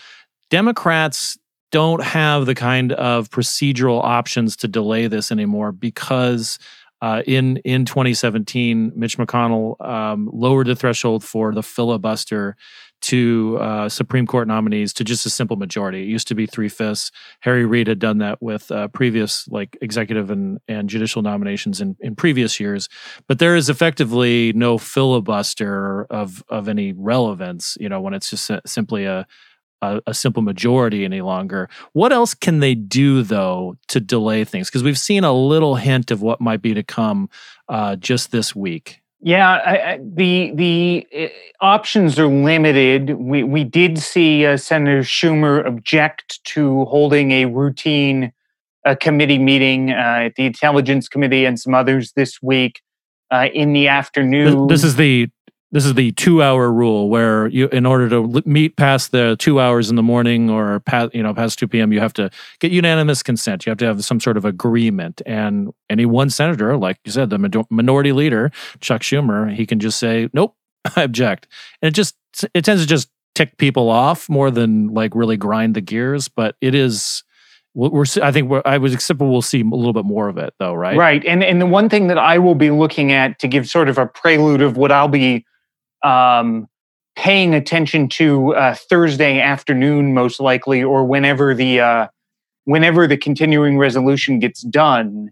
Democrats 0.49 1.37
don't 1.71 2.03
have 2.03 2.45
the 2.45 2.53
kind 2.53 2.91
of 2.93 3.29
procedural 3.29 4.03
options 4.03 4.55
to 4.55 4.67
delay 4.67 5.07
this 5.07 5.31
anymore 5.31 5.71
because 5.71 6.59
uh, 7.01 7.21
in 7.27 7.57
in 7.65 7.83
2017, 7.83 8.93
Mitch 8.95 9.17
McConnell 9.17 9.83
um, 9.85 10.29
lowered 10.31 10.67
the 10.67 10.75
threshold 10.75 11.23
for 11.23 11.53
the 11.53 11.63
filibuster 11.63 12.55
to 13.03 13.57
uh, 13.59 13.89
Supreme 13.89 14.25
Court 14.25 14.47
nominees 14.47 14.93
to 14.93 15.03
just 15.03 15.25
a 15.25 15.29
simple 15.29 15.57
majority. 15.57 16.03
It 16.03 16.07
used 16.07 16.27
to 16.29 16.35
be 16.35 16.45
three 16.45 16.69
fifths. 16.69 17.11
Harry 17.41 17.65
Reid 17.65 17.87
had 17.87 17.99
done 17.99 18.19
that 18.19 18.41
with 18.41 18.71
uh, 18.71 18.87
previous 18.87 19.45
like 19.49 19.77
executive 19.81 20.31
and, 20.31 20.59
and 20.69 20.89
judicial 20.89 21.21
nominations 21.21 21.81
in, 21.81 21.97
in 21.99 22.15
previous 22.15 22.61
years. 22.61 22.87
But 23.27 23.39
there 23.39 23.57
is 23.57 23.69
effectively 23.69 24.53
no 24.53 24.77
filibuster 24.77 26.05
of 26.05 26.43
of 26.47 26.69
any 26.69 26.93
relevance. 26.93 27.77
You 27.79 27.89
know, 27.89 27.99
when 27.99 28.13
it's 28.13 28.29
just 28.29 28.49
a, 28.49 28.61
simply 28.65 29.03
a, 29.03 29.27
a 29.81 30.01
a 30.07 30.13
simple 30.13 30.41
majority 30.41 31.03
any 31.03 31.19
longer. 31.21 31.69
What 31.91 32.13
else 32.13 32.33
can 32.33 32.61
they 32.61 32.73
do 32.73 33.21
though 33.21 33.75
to 33.89 33.99
delay 33.99 34.45
things? 34.45 34.69
Because 34.69 34.83
we've 34.83 34.97
seen 34.97 35.25
a 35.25 35.33
little 35.33 35.75
hint 35.75 36.09
of 36.09 36.21
what 36.21 36.39
might 36.39 36.61
be 36.61 36.73
to 36.73 36.83
come 36.83 37.29
uh, 37.67 37.97
just 37.97 38.31
this 38.31 38.55
week. 38.55 39.02
Yeah, 39.25 39.49
I, 39.51 39.91
I, 39.91 39.99
the 40.03 40.51
the 40.53 41.07
uh, 41.17 41.65
options 41.65 42.19
are 42.19 42.27
limited. 42.27 43.11
We 43.11 43.43
we 43.43 43.63
did 43.63 43.97
see 43.97 44.45
uh, 44.45 44.57
Senator 44.57 44.99
Schumer 44.99 45.65
object 45.65 46.43
to 46.45 46.83
holding 46.85 47.31
a 47.31 47.45
routine 47.45 48.33
uh, 48.85 48.95
committee 48.99 49.39
meeting 49.39 49.91
uh, 49.91 50.25
at 50.25 50.35
the 50.35 50.45
Intelligence 50.45 51.07
Committee 51.07 51.45
and 51.45 51.57
some 51.57 51.73
others 51.73 52.11
this 52.17 52.41
week 52.41 52.81
uh, 53.31 53.47
in 53.53 53.71
the 53.71 53.87
afternoon. 53.87 54.67
This 54.67 54.83
is 54.83 54.97
the 54.97 55.29
this 55.73 55.85
is 55.85 55.95
the 55.95 56.11
two 56.13 56.41
hour 56.41 56.71
rule 56.71 57.09
where 57.09 57.47
you 57.47 57.67
in 57.69 57.85
order 57.85 58.07
to 58.07 58.41
meet 58.45 58.77
past 58.77 59.11
the 59.11 59.35
two 59.39 59.59
hours 59.59 59.89
in 59.89 59.97
the 59.97 60.03
morning 60.03 60.49
or 60.49 60.79
past 60.81 61.13
you 61.13 61.21
know 61.21 61.33
past 61.33 61.59
2 61.59 61.67
p.m 61.67 61.91
you 61.91 61.99
have 61.99 62.13
to 62.13 62.29
get 62.59 62.71
unanimous 62.71 63.21
consent 63.21 63.65
you 63.65 63.71
have 63.71 63.77
to 63.79 63.85
have 63.85 64.05
some 64.05 64.19
sort 64.19 64.37
of 64.37 64.45
agreement 64.45 65.21
and 65.25 65.73
any 65.89 66.05
one 66.05 66.29
senator 66.29 66.77
like 66.77 66.97
you 67.03 67.11
said 67.11 67.29
the 67.29 67.65
minority 67.69 68.13
leader 68.13 68.51
chuck 68.79 69.01
schumer 69.01 69.53
he 69.53 69.65
can 69.65 69.79
just 69.79 69.99
say 69.99 70.29
nope 70.31 70.55
i 70.95 71.03
object 71.03 71.47
and 71.81 71.89
it 71.89 71.93
just 71.93 72.15
it 72.53 72.63
tends 72.63 72.81
to 72.81 72.87
just 72.87 73.09
tick 73.35 73.57
people 73.57 73.89
off 73.89 74.29
more 74.29 74.51
than 74.51 74.93
like 74.93 75.13
really 75.15 75.35
grind 75.35 75.75
the 75.75 75.81
gears 75.81 76.29
but 76.29 76.55
it 76.61 76.73
is 76.73 77.23
we're, 77.75 78.05
I 78.21 78.31
think 78.31 78.51
we're, 78.51 78.61
I 78.65 78.77
was 78.77 78.93
acceptable. 78.93 79.31
We'll 79.31 79.41
see 79.41 79.61
a 79.61 79.63
little 79.63 79.93
bit 79.93 80.05
more 80.05 80.29
of 80.29 80.37
it, 80.37 80.53
though, 80.59 80.75
right? 80.75 80.95
Right, 80.95 81.25
and 81.25 81.43
and 81.43 81.59
the 81.59 81.65
one 81.65 81.89
thing 81.89 82.05
that 82.05 82.19
I 82.19 82.37
will 82.37 82.53
be 82.53 82.69
looking 82.69 83.11
at 83.11 83.39
to 83.39 83.47
give 83.47 83.67
sort 83.67 83.89
of 83.89 83.97
a 83.97 84.05
prelude 84.05 84.61
of 84.61 84.77
what 84.77 84.91
I'll 84.91 85.07
be 85.07 85.43
um, 86.03 86.67
paying 87.15 87.53
attention 87.53 88.09
to 88.09 88.55
uh, 88.55 88.75
Thursday 88.75 89.39
afternoon, 89.39 90.13
most 90.13 90.39
likely, 90.39 90.83
or 90.83 91.05
whenever 91.05 91.53
the 91.53 91.79
uh, 91.79 92.07
whenever 92.65 93.07
the 93.07 93.17
continuing 93.17 93.77
resolution 93.77 94.39
gets 94.39 94.61
done, 94.61 95.29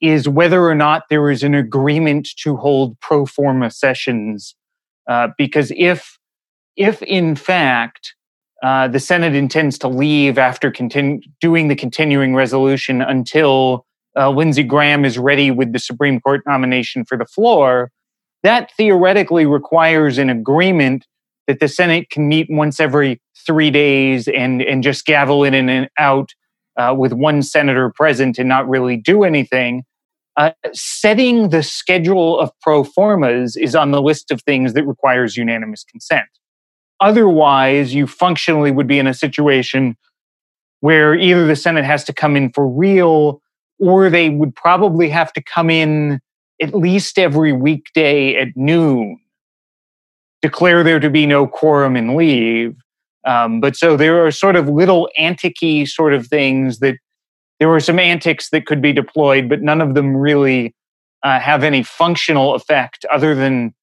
is 0.00 0.28
whether 0.28 0.64
or 0.64 0.74
not 0.74 1.04
there 1.10 1.30
is 1.30 1.42
an 1.42 1.54
agreement 1.54 2.28
to 2.38 2.56
hold 2.56 2.98
pro 3.00 3.26
forma 3.26 3.70
sessions. 3.70 4.54
Uh, 5.08 5.28
because 5.36 5.72
if 5.76 6.18
if 6.76 7.02
in 7.02 7.34
fact 7.34 8.14
uh, 8.62 8.88
the 8.88 9.00
Senate 9.00 9.34
intends 9.34 9.78
to 9.78 9.88
leave 9.88 10.36
after 10.36 10.70
continu- 10.70 11.22
doing 11.40 11.68
the 11.68 11.76
continuing 11.76 12.34
resolution 12.34 13.00
until 13.02 13.86
uh, 14.16 14.30
Lindsey 14.30 14.64
Graham 14.64 15.04
is 15.04 15.16
ready 15.16 15.50
with 15.50 15.72
the 15.72 15.78
Supreme 15.78 16.20
Court 16.20 16.42
nomination 16.44 17.04
for 17.04 17.16
the 17.16 17.24
floor, 17.24 17.92
that 18.42 18.70
theoretically 18.76 19.46
requires 19.46 20.18
an 20.18 20.30
agreement 20.30 21.06
that 21.46 21.60
the 21.60 21.68
Senate 21.68 22.10
can 22.10 22.28
meet 22.28 22.46
once 22.50 22.78
every 22.78 23.20
three 23.46 23.70
days 23.70 24.28
and, 24.28 24.62
and 24.62 24.82
just 24.82 25.06
gavel 25.06 25.44
in 25.44 25.54
and 25.54 25.88
out 25.98 26.30
uh, 26.76 26.94
with 26.96 27.12
one 27.12 27.42
senator 27.42 27.90
present 27.94 28.38
and 28.38 28.48
not 28.48 28.68
really 28.68 28.96
do 28.96 29.24
anything. 29.24 29.82
Uh, 30.36 30.52
setting 30.72 31.48
the 31.48 31.62
schedule 31.62 32.38
of 32.38 32.52
pro 32.60 32.84
formas 32.84 33.56
is 33.56 33.74
on 33.74 33.90
the 33.90 34.00
list 34.00 34.30
of 34.30 34.40
things 34.42 34.74
that 34.74 34.86
requires 34.86 35.36
unanimous 35.36 35.82
consent. 35.82 36.28
Otherwise, 37.00 37.94
you 37.94 38.06
functionally 38.06 38.70
would 38.70 38.86
be 38.86 38.98
in 38.98 39.06
a 39.06 39.14
situation 39.14 39.96
where 40.80 41.14
either 41.14 41.46
the 41.46 41.56
Senate 41.56 41.84
has 41.84 42.04
to 42.04 42.12
come 42.12 42.36
in 42.36 42.52
for 42.52 42.68
real 42.68 43.40
or 43.80 44.10
they 44.10 44.30
would 44.30 44.54
probably 44.54 45.08
have 45.08 45.32
to 45.32 45.42
come 45.42 45.70
in 45.70 46.20
at 46.60 46.74
least 46.74 47.18
every 47.18 47.52
weekday 47.52 48.34
at 48.36 48.48
noon, 48.56 49.18
declare 50.42 50.82
there 50.82 51.00
to 51.00 51.10
be 51.10 51.26
no 51.26 51.46
quorum 51.46 51.96
and 51.96 52.16
leave. 52.16 52.76
Um, 53.24 53.60
but 53.60 53.76
so 53.76 53.96
there 53.96 54.24
are 54.24 54.30
sort 54.30 54.56
of 54.56 54.68
little 54.68 55.08
anticky 55.18 55.86
sort 55.86 56.14
of 56.14 56.26
things 56.26 56.78
that 56.78 56.96
there 57.58 57.68
were 57.68 57.80
some 57.80 57.98
antics 57.98 58.50
that 58.50 58.66
could 58.66 58.80
be 58.80 58.92
deployed, 58.92 59.48
but 59.48 59.62
none 59.62 59.80
of 59.80 59.94
them 59.94 60.16
really 60.16 60.74
uh, 61.22 61.40
have 61.40 61.64
any 61.64 61.82
functional 61.82 62.54
effect 62.54 63.04
other 63.10 63.34
than, 63.34 63.74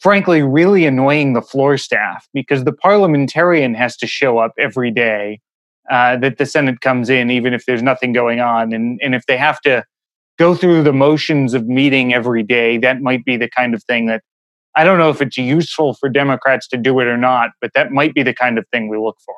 frankly, 0.00 0.42
really 0.42 0.84
annoying 0.84 1.32
the 1.32 1.42
floor 1.42 1.78
staff 1.78 2.28
because 2.34 2.64
the 2.64 2.72
parliamentarian 2.72 3.74
has 3.74 3.96
to 3.96 4.06
show 4.06 4.38
up 4.38 4.52
every 4.58 4.90
day 4.90 5.40
uh, 5.90 6.16
that 6.16 6.38
the 6.38 6.46
Senate 6.46 6.80
comes 6.80 7.08
in, 7.08 7.30
even 7.30 7.54
if 7.54 7.64
there's 7.66 7.82
nothing 7.82 8.12
going 8.12 8.40
on. 8.40 8.72
And, 8.72 9.00
and 9.02 9.14
if 9.14 9.24
they 9.26 9.36
have 9.36 9.60
to 9.62 9.84
go 10.38 10.54
through 10.54 10.82
the 10.82 10.92
motions 10.92 11.54
of 11.54 11.66
meeting 11.66 12.14
every 12.14 12.42
day, 12.42 12.78
that 12.78 13.00
might 13.00 13.24
be 13.24 13.36
the 13.36 13.48
kind 13.48 13.74
of 13.74 13.82
thing 13.84 14.06
that 14.06 14.22
I 14.76 14.84
don't 14.84 14.98
know 14.98 15.10
if 15.10 15.20
it's 15.20 15.36
useful 15.36 15.94
for 15.94 16.08
Democrats 16.08 16.68
to 16.68 16.76
do 16.76 17.00
it 17.00 17.06
or 17.06 17.16
not, 17.16 17.50
but 17.60 17.72
that 17.74 17.90
might 17.90 18.14
be 18.14 18.22
the 18.22 18.34
kind 18.34 18.58
of 18.58 18.66
thing 18.72 18.88
we 18.88 18.96
look 18.96 19.16
for. 19.24 19.34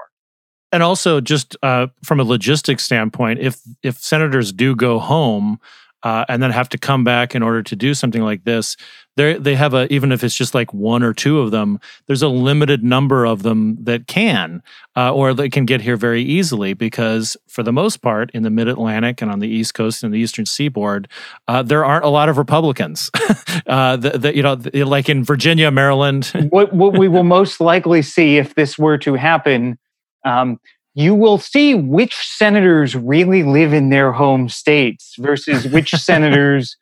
And 0.72 0.82
also, 0.82 1.20
just 1.20 1.56
uh, 1.62 1.88
from 2.04 2.20
a 2.20 2.24
logistics 2.24 2.84
standpoint, 2.84 3.40
if 3.40 3.60
if 3.82 3.98
senators 3.98 4.52
do 4.52 4.76
go 4.76 4.98
home, 4.98 5.58
uh, 6.02 6.24
and 6.28 6.42
then 6.42 6.50
have 6.50 6.68
to 6.70 6.78
come 6.78 7.04
back 7.04 7.34
in 7.34 7.42
order 7.42 7.62
to 7.62 7.76
do 7.76 7.94
something 7.94 8.22
like 8.22 8.44
this. 8.44 8.76
They 9.20 9.34
they 9.34 9.54
have 9.54 9.74
a 9.74 9.92
even 9.92 10.12
if 10.12 10.24
it's 10.24 10.34
just 10.34 10.54
like 10.54 10.72
one 10.72 11.02
or 11.02 11.12
two 11.12 11.40
of 11.40 11.50
them. 11.50 11.78
There's 12.06 12.22
a 12.22 12.28
limited 12.28 12.82
number 12.82 13.26
of 13.26 13.42
them 13.42 13.76
that 13.84 14.06
can, 14.06 14.62
uh, 14.96 15.12
or 15.12 15.34
that 15.34 15.52
can 15.52 15.66
get 15.66 15.82
here 15.82 15.96
very 15.96 16.22
easily 16.22 16.72
because 16.72 17.36
for 17.46 17.62
the 17.62 17.72
most 17.72 17.98
part 17.98 18.30
in 18.30 18.44
the 18.44 18.50
Mid 18.50 18.66
Atlantic 18.66 19.20
and 19.20 19.30
on 19.30 19.40
the 19.40 19.48
East 19.48 19.74
Coast 19.74 20.02
and 20.02 20.14
the 20.14 20.18
Eastern 20.18 20.46
Seaboard, 20.46 21.06
uh, 21.48 21.62
there 21.62 21.84
aren't 21.84 22.06
a 22.06 22.08
lot 22.08 22.30
of 22.30 22.38
Republicans. 22.38 23.10
uh, 23.66 23.96
the, 23.96 24.32
you 24.34 24.42
know, 24.42 24.58
like 24.86 25.10
in 25.10 25.22
Virginia, 25.22 25.70
Maryland. 25.70 26.32
what 26.48 26.72
what 26.72 26.96
we 26.96 27.06
will 27.06 27.22
most 27.22 27.60
likely 27.60 28.00
see 28.00 28.38
if 28.38 28.54
this 28.54 28.78
were 28.78 28.96
to 28.98 29.14
happen. 29.14 29.78
Um, 30.24 30.58
you 30.94 31.14
will 31.14 31.36
see 31.36 31.74
which 31.74 32.14
senators 32.14 32.96
really 32.96 33.42
live 33.42 33.74
in 33.74 33.90
their 33.90 34.12
home 34.12 34.48
states 34.48 35.14
versus 35.18 35.66
which 35.68 35.90
senators, 35.94 36.76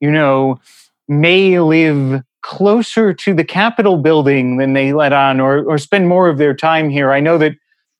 you 0.00 0.12
know, 0.12 0.60
may 1.08 1.58
live 1.60 2.22
closer 2.42 3.12
to 3.12 3.34
the 3.34 3.44
Capitol 3.44 3.98
building 3.98 4.56
than 4.56 4.72
they 4.72 4.92
let 4.92 5.12
on 5.12 5.40
or, 5.40 5.64
or 5.64 5.78
spend 5.78 6.08
more 6.08 6.28
of 6.28 6.38
their 6.38 6.54
time 6.54 6.90
here. 6.90 7.12
I 7.12 7.20
know 7.20 7.38
that, 7.38 7.52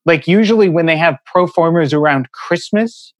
like, 0.05 0.27
usually 0.27 0.69
when 0.69 0.85
they 0.85 0.97
have 0.97 1.17
pro 1.25 1.47
formas 1.47 1.93
around 1.93 2.31
Christmas, 2.31 3.13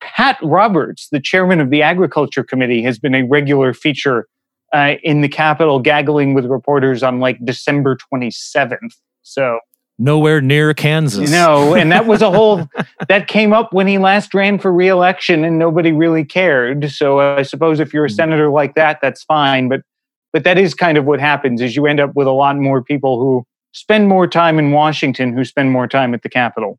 Pat 0.00 0.38
Roberts, 0.42 1.08
the 1.10 1.20
chairman 1.20 1.60
of 1.60 1.70
the 1.70 1.82
Agriculture 1.82 2.44
Committee, 2.44 2.82
has 2.82 2.98
been 2.98 3.14
a 3.14 3.22
regular 3.22 3.72
feature 3.72 4.26
uh, 4.74 4.94
in 5.02 5.20
the 5.20 5.28
Capitol, 5.28 5.78
gaggling 5.78 6.34
with 6.34 6.44
reporters 6.46 7.02
on 7.02 7.20
like 7.20 7.38
December 7.44 7.96
27th. 8.12 8.94
So 9.22 9.60
nowhere 10.02 10.40
near 10.40 10.74
Kansas. 10.74 11.30
No, 11.30 11.74
and 11.74 11.92
that 11.92 12.06
was 12.06 12.22
a 12.22 12.30
whole 12.30 12.68
that 13.08 13.28
came 13.28 13.52
up 13.52 13.72
when 13.72 13.86
he 13.86 13.98
last 13.98 14.34
ran 14.34 14.58
for 14.58 14.72
reelection 14.72 15.44
and 15.44 15.58
nobody 15.58 15.92
really 15.92 16.24
cared. 16.24 16.90
So 16.90 17.20
I 17.20 17.42
suppose 17.42 17.80
if 17.80 17.94
you're 17.94 18.06
a 18.06 18.08
hmm. 18.08 18.14
senator 18.14 18.50
like 18.50 18.74
that, 18.74 18.98
that's 19.00 19.22
fine. 19.22 19.68
But 19.68 19.82
but 20.32 20.44
that 20.44 20.58
is 20.58 20.74
kind 20.74 20.98
of 20.98 21.04
what 21.04 21.20
happens 21.20 21.60
is 21.60 21.76
you 21.76 21.86
end 21.86 22.00
up 22.00 22.14
with 22.14 22.26
a 22.26 22.32
lot 22.32 22.56
more 22.56 22.82
people 22.82 23.20
who 23.20 23.46
spend 23.72 24.08
more 24.08 24.26
time 24.26 24.58
in 24.58 24.72
Washington 24.72 25.32
who 25.32 25.44
spend 25.44 25.70
more 25.70 25.86
time 25.86 26.14
at 26.14 26.22
the 26.22 26.28
Capitol. 26.28 26.78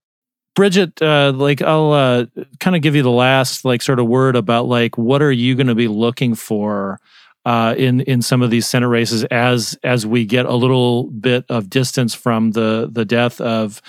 Bridget, 0.56 1.02
uh, 1.02 1.32
like 1.36 1.62
I'll 1.62 1.92
uh, 1.94 2.26
kind 2.60 2.76
of 2.76 2.84
give 2.84 2.96
you 2.96 3.02
the 3.02 3.10
last 3.10 3.66
like 3.66 3.82
sort 3.82 4.00
of 4.00 4.08
word 4.08 4.36
about 4.36 4.68
like 4.68 4.98
what 4.98 5.22
are 5.22 5.32
you 5.32 5.56
going 5.56 5.68
to 5.68 5.76
be 5.76 5.88
looking 5.88 6.36
for 6.36 7.00
uh, 7.46 7.76
in 7.78 8.02
in 8.02 8.22
some 8.22 8.42
of 8.42 8.50
these 8.50 8.68
Senate 8.68 8.88
races 8.88 9.24
as 9.26 9.78
as 9.84 10.06
we 10.06 10.26
get 10.26 10.46
a 10.46 10.56
little 10.56 11.06
bit 11.06 11.46
of 11.50 11.70
distance 11.70 12.14
from 12.14 12.52
the 12.52 12.90
the 12.92 13.06
death 13.06 13.42
of 13.42 13.82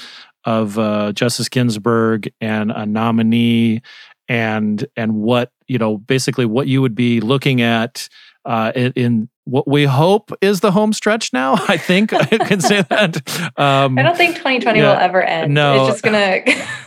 of 0.44 0.78
uh, 0.78 1.12
Justice 1.12 1.48
Ginsburg 1.48 2.32
and 2.40 2.70
a 2.70 2.84
nominee 2.84 3.82
and 4.28 4.86
and 4.96 5.14
what 5.14 5.52
you 5.66 5.78
know 5.78 5.98
basically 5.98 6.46
what 6.46 6.66
you 6.66 6.82
would 6.82 6.94
be 6.94 7.20
looking 7.20 7.60
at 7.60 8.08
uh, 8.44 8.72
in, 8.74 8.92
in, 8.92 9.28
what 9.46 9.68
we 9.68 9.84
hope 9.84 10.32
is 10.40 10.60
the 10.60 10.70
home 10.70 10.92
stretch 10.92 11.32
now. 11.32 11.54
I 11.68 11.76
think 11.76 12.12
I 12.12 12.24
can 12.24 12.60
say 12.60 12.82
that. 12.82 13.16
Um, 13.58 13.98
I 13.98 14.02
don't 14.02 14.16
think 14.16 14.36
2020 14.36 14.78
yeah, 14.78 14.94
will 14.94 15.00
ever 15.00 15.22
end. 15.22 15.52
No, 15.52 15.86
it's 15.86 15.94
just 15.94 16.02
gonna. 16.02 16.42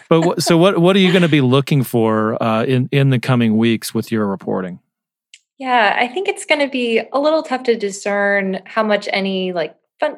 but 0.10 0.42
so 0.42 0.58
what? 0.58 0.80
What 0.80 0.96
are 0.96 1.00
you 1.00 1.12
going 1.12 1.22
to 1.22 1.30
be 1.30 1.42
looking 1.42 1.84
for 1.84 2.42
uh, 2.42 2.64
in 2.64 2.90
in 2.92 3.10
the 3.12 3.20
coming 3.20 3.58
weeks 3.58 3.94
with 3.94 4.12
your 4.12 4.26
reporting? 4.28 4.80
Yeah, 5.60 5.96
I 6.00 6.08
think 6.08 6.28
it's 6.28 6.46
going 6.46 6.62
to 6.62 6.70
be 6.70 7.02
a 7.12 7.20
little 7.20 7.42
tough 7.42 7.64
to 7.64 7.76
discern 7.76 8.62
how 8.66 8.84
much 8.84 9.10
any 9.12 9.54
like 9.54 9.76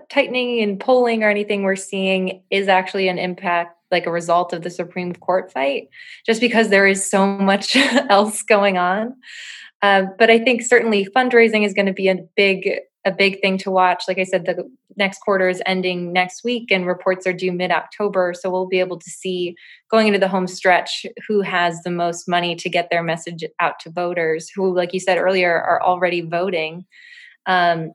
tightening 0.10 0.62
and 0.62 0.80
polling 0.80 1.23
or 1.23 1.30
anything 1.30 1.63
we're 1.63 1.78
seeing 1.78 2.43
is 2.52 2.67
actually 2.67 3.08
an 3.08 3.17
impact 3.17 3.78
like 3.91 4.06
a 4.06 4.12
result 4.12 4.54
of 4.54 4.62
the 4.62 4.69
Supreme 4.69 5.13
Court 5.13 5.52
fight, 5.52 5.89
just 6.25 6.41
because 6.41 6.69
there 6.69 6.86
is 6.86 7.10
so 7.10 7.25
much 7.25 7.75
else 8.10 8.43
going 8.43 8.78
on. 8.78 9.15
Uh, 9.82 10.04
but 10.17 10.30
I 10.30 10.39
think 10.39 10.62
certainly 10.62 11.08
fundraising 11.15 11.65
is 11.65 11.73
going 11.73 11.86
to 11.86 11.93
be 11.93 12.10
a 12.10 12.17
big 12.36 12.69
a 13.06 13.12
big 13.12 13.40
thing 13.42 13.58
to 13.60 13.72
watch. 13.72 14.04
Like 14.08 14.18
I 14.18 14.24
said, 14.24 14.46
the 14.46 14.70
next 14.98 15.20
quarter 15.20 15.48
is 15.48 15.62
ending 15.66 16.12
next 16.12 16.44
week, 16.44 16.72
and 16.72 16.86
reports 16.86 17.26
are 17.26 17.34
due 17.34 17.52
mid 17.52 17.72
October. 17.72 18.34
So 18.34 18.50
we'll 18.50 18.68
be 18.68 18.80
able 18.80 19.00
to 19.00 19.10
see 19.10 19.56
going 19.90 20.08
into 20.08 20.20
the 20.20 20.28
home 20.28 20.48
stretch 20.48 21.06
who 21.28 21.42
has 21.42 21.82
the 21.84 21.92
most 21.92 22.28
money 22.28 22.56
to 22.56 22.70
get 22.70 22.90
their 22.90 23.04
message 23.04 23.44
out 23.60 23.80
to 23.82 23.90
voters 23.90 24.50
who, 24.54 24.76
like 24.76 24.94
you 24.94 25.00
said 25.00 25.18
earlier, 25.18 25.62
are 25.62 25.82
already 25.82 26.22
voting. 26.22 26.86
Um, 27.46 27.94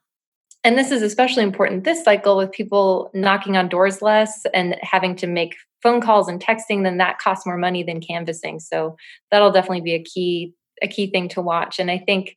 and 0.65 0.79
this 0.79 0.91
is 0.91 1.03
especially 1.03 1.43
important 1.43 1.85
this 1.85 2.03
cycle 2.03 2.37
with 2.37 2.51
people 2.51 3.11
knocking 3.15 3.57
on 3.57 3.69
doors 3.69 4.01
less 4.01 4.47
and 4.55 4.77
having 4.81 5.15
to 5.17 5.27
make 5.27 5.55
phone 5.83 6.01
calls 6.01 6.27
and 6.27 6.43
texting 6.43 6.83
then 6.83 6.97
that 6.97 7.19
costs 7.19 7.45
more 7.47 7.59
money 7.59 7.83
than 7.83 8.01
canvassing 8.01 8.59
so 8.59 8.97
that'll 9.31 9.53
definitely 9.53 9.83
be 9.83 9.95
a 9.95 10.03
key 10.03 10.55
a 10.83 10.89
key 10.89 11.07
thing 11.07 11.29
to 11.29 11.43
watch 11.43 11.79
and 11.79 11.91
i 11.91 11.99
think 11.99 12.37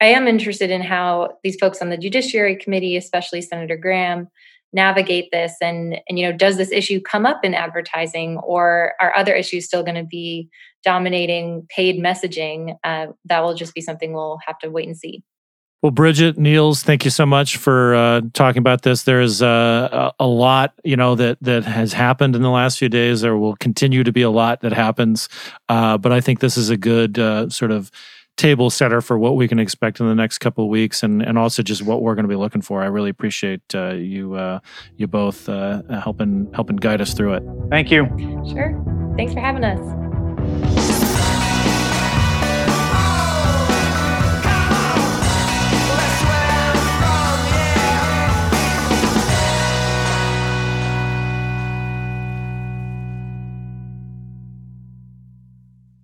i 0.00 0.06
am 0.06 0.26
interested 0.26 0.70
in 0.70 0.82
how 0.82 1.30
these 1.42 1.56
folks 1.56 1.80
on 1.80 1.90
the 1.90 1.96
judiciary 1.96 2.56
committee 2.56 2.96
especially 2.96 3.40
senator 3.40 3.76
graham 3.76 4.28
navigate 4.72 5.30
this 5.32 5.54
and 5.60 5.98
and 6.08 6.18
you 6.18 6.26
know 6.26 6.36
does 6.36 6.56
this 6.56 6.70
issue 6.70 7.00
come 7.00 7.24
up 7.24 7.44
in 7.44 7.54
advertising 7.54 8.36
or 8.38 8.94
are 9.00 9.16
other 9.16 9.34
issues 9.34 9.64
still 9.64 9.82
going 9.82 9.96
to 9.96 10.04
be 10.04 10.48
dominating 10.84 11.66
paid 11.68 11.98
messaging 11.98 12.76
uh, 12.84 13.06
that 13.24 13.42
will 13.42 13.54
just 13.54 13.74
be 13.74 13.80
something 13.80 14.12
we'll 14.12 14.38
have 14.46 14.58
to 14.58 14.70
wait 14.70 14.86
and 14.86 14.96
see 14.96 15.22
well, 15.82 15.92
Bridget 15.92 16.38
Niels, 16.38 16.82
thank 16.82 17.04
you 17.04 17.10
so 17.10 17.26
much 17.26 17.58
for 17.58 17.94
uh, 17.94 18.22
talking 18.32 18.58
about 18.58 18.82
this. 18.82 19.02
There's 19.02 19.42
uh, 19.42 20.10
a 20.18 20.26
lot, 20.26 20.72
you 20.82 20.96
know, 20.96 21.14
that 21.14 21.38
that 21.42 21.64
has 21.64 21.92
happened 21.92 22.34
in 22.34 22.42
the 22.42 22.50
last 22.50 22.78
few 22.78 22.88
days. 22.88 23.20
There 23.20 23.36
will 23.36 23.54
continue 23.56 24.02
to 24.02 24.10
be 24.10 24.22
a 24.22 24.30
lot 24.30 24.62
that 24.62 24.72
happens, 24.72 25.28
uh, 25.68 25.98
but 25.98 26.12
I 26.12 26.20
think 26.20 26.40
this 26.40 26.56
is 26.56 26.70
a 26.70 26.76
good 26.76 27.18
uh, 27.18 27.50
sort 27.50 27.70
of 27.70 27.92
table 28.36 28.70
setter 28.70 29.00
for 29.00 29.18
what 29.18 29.36
we 29.36 29.48
can 29.48 29.58
expect 29.58 30.00
in 30.00 30.06
the 30.06 30.14
next 30.14 30.38
couple 30.38 30.64
of 30.64 30.70
weeks, 30.70 31.02
and 31.02 31.22
and 31.22 31.38
also 31.38 31.62
just 31.62 31.82
what 31.82 32.02
we're 32.02 32.14
going 32.14 32.24
to 32.24 32.28
be 32.28 32.36
looking 32.36 32.62
for. 32.62 32.82
I 32.82 32.86
really 32.86 33.10
appreciate 33.10 33.74
uh, 33.74 33.94
you 33.94 34.34
uh, 34.34 34.60
you 34.96 35.06
both 35.06 35.46
helping 35.46 36.52
helping 36.54 36.76
guide 36.76 37.00
us 37.00 37.14
through 37.14 37.34
it. 37.34 37.42
Thank 37.70 37.90
you. 37.90 38.06
Sure. 38.48 38.82
Thanks 39.16 39.32
for 39.32 39.40
having 39.40 39.64
us. 39.64 40.05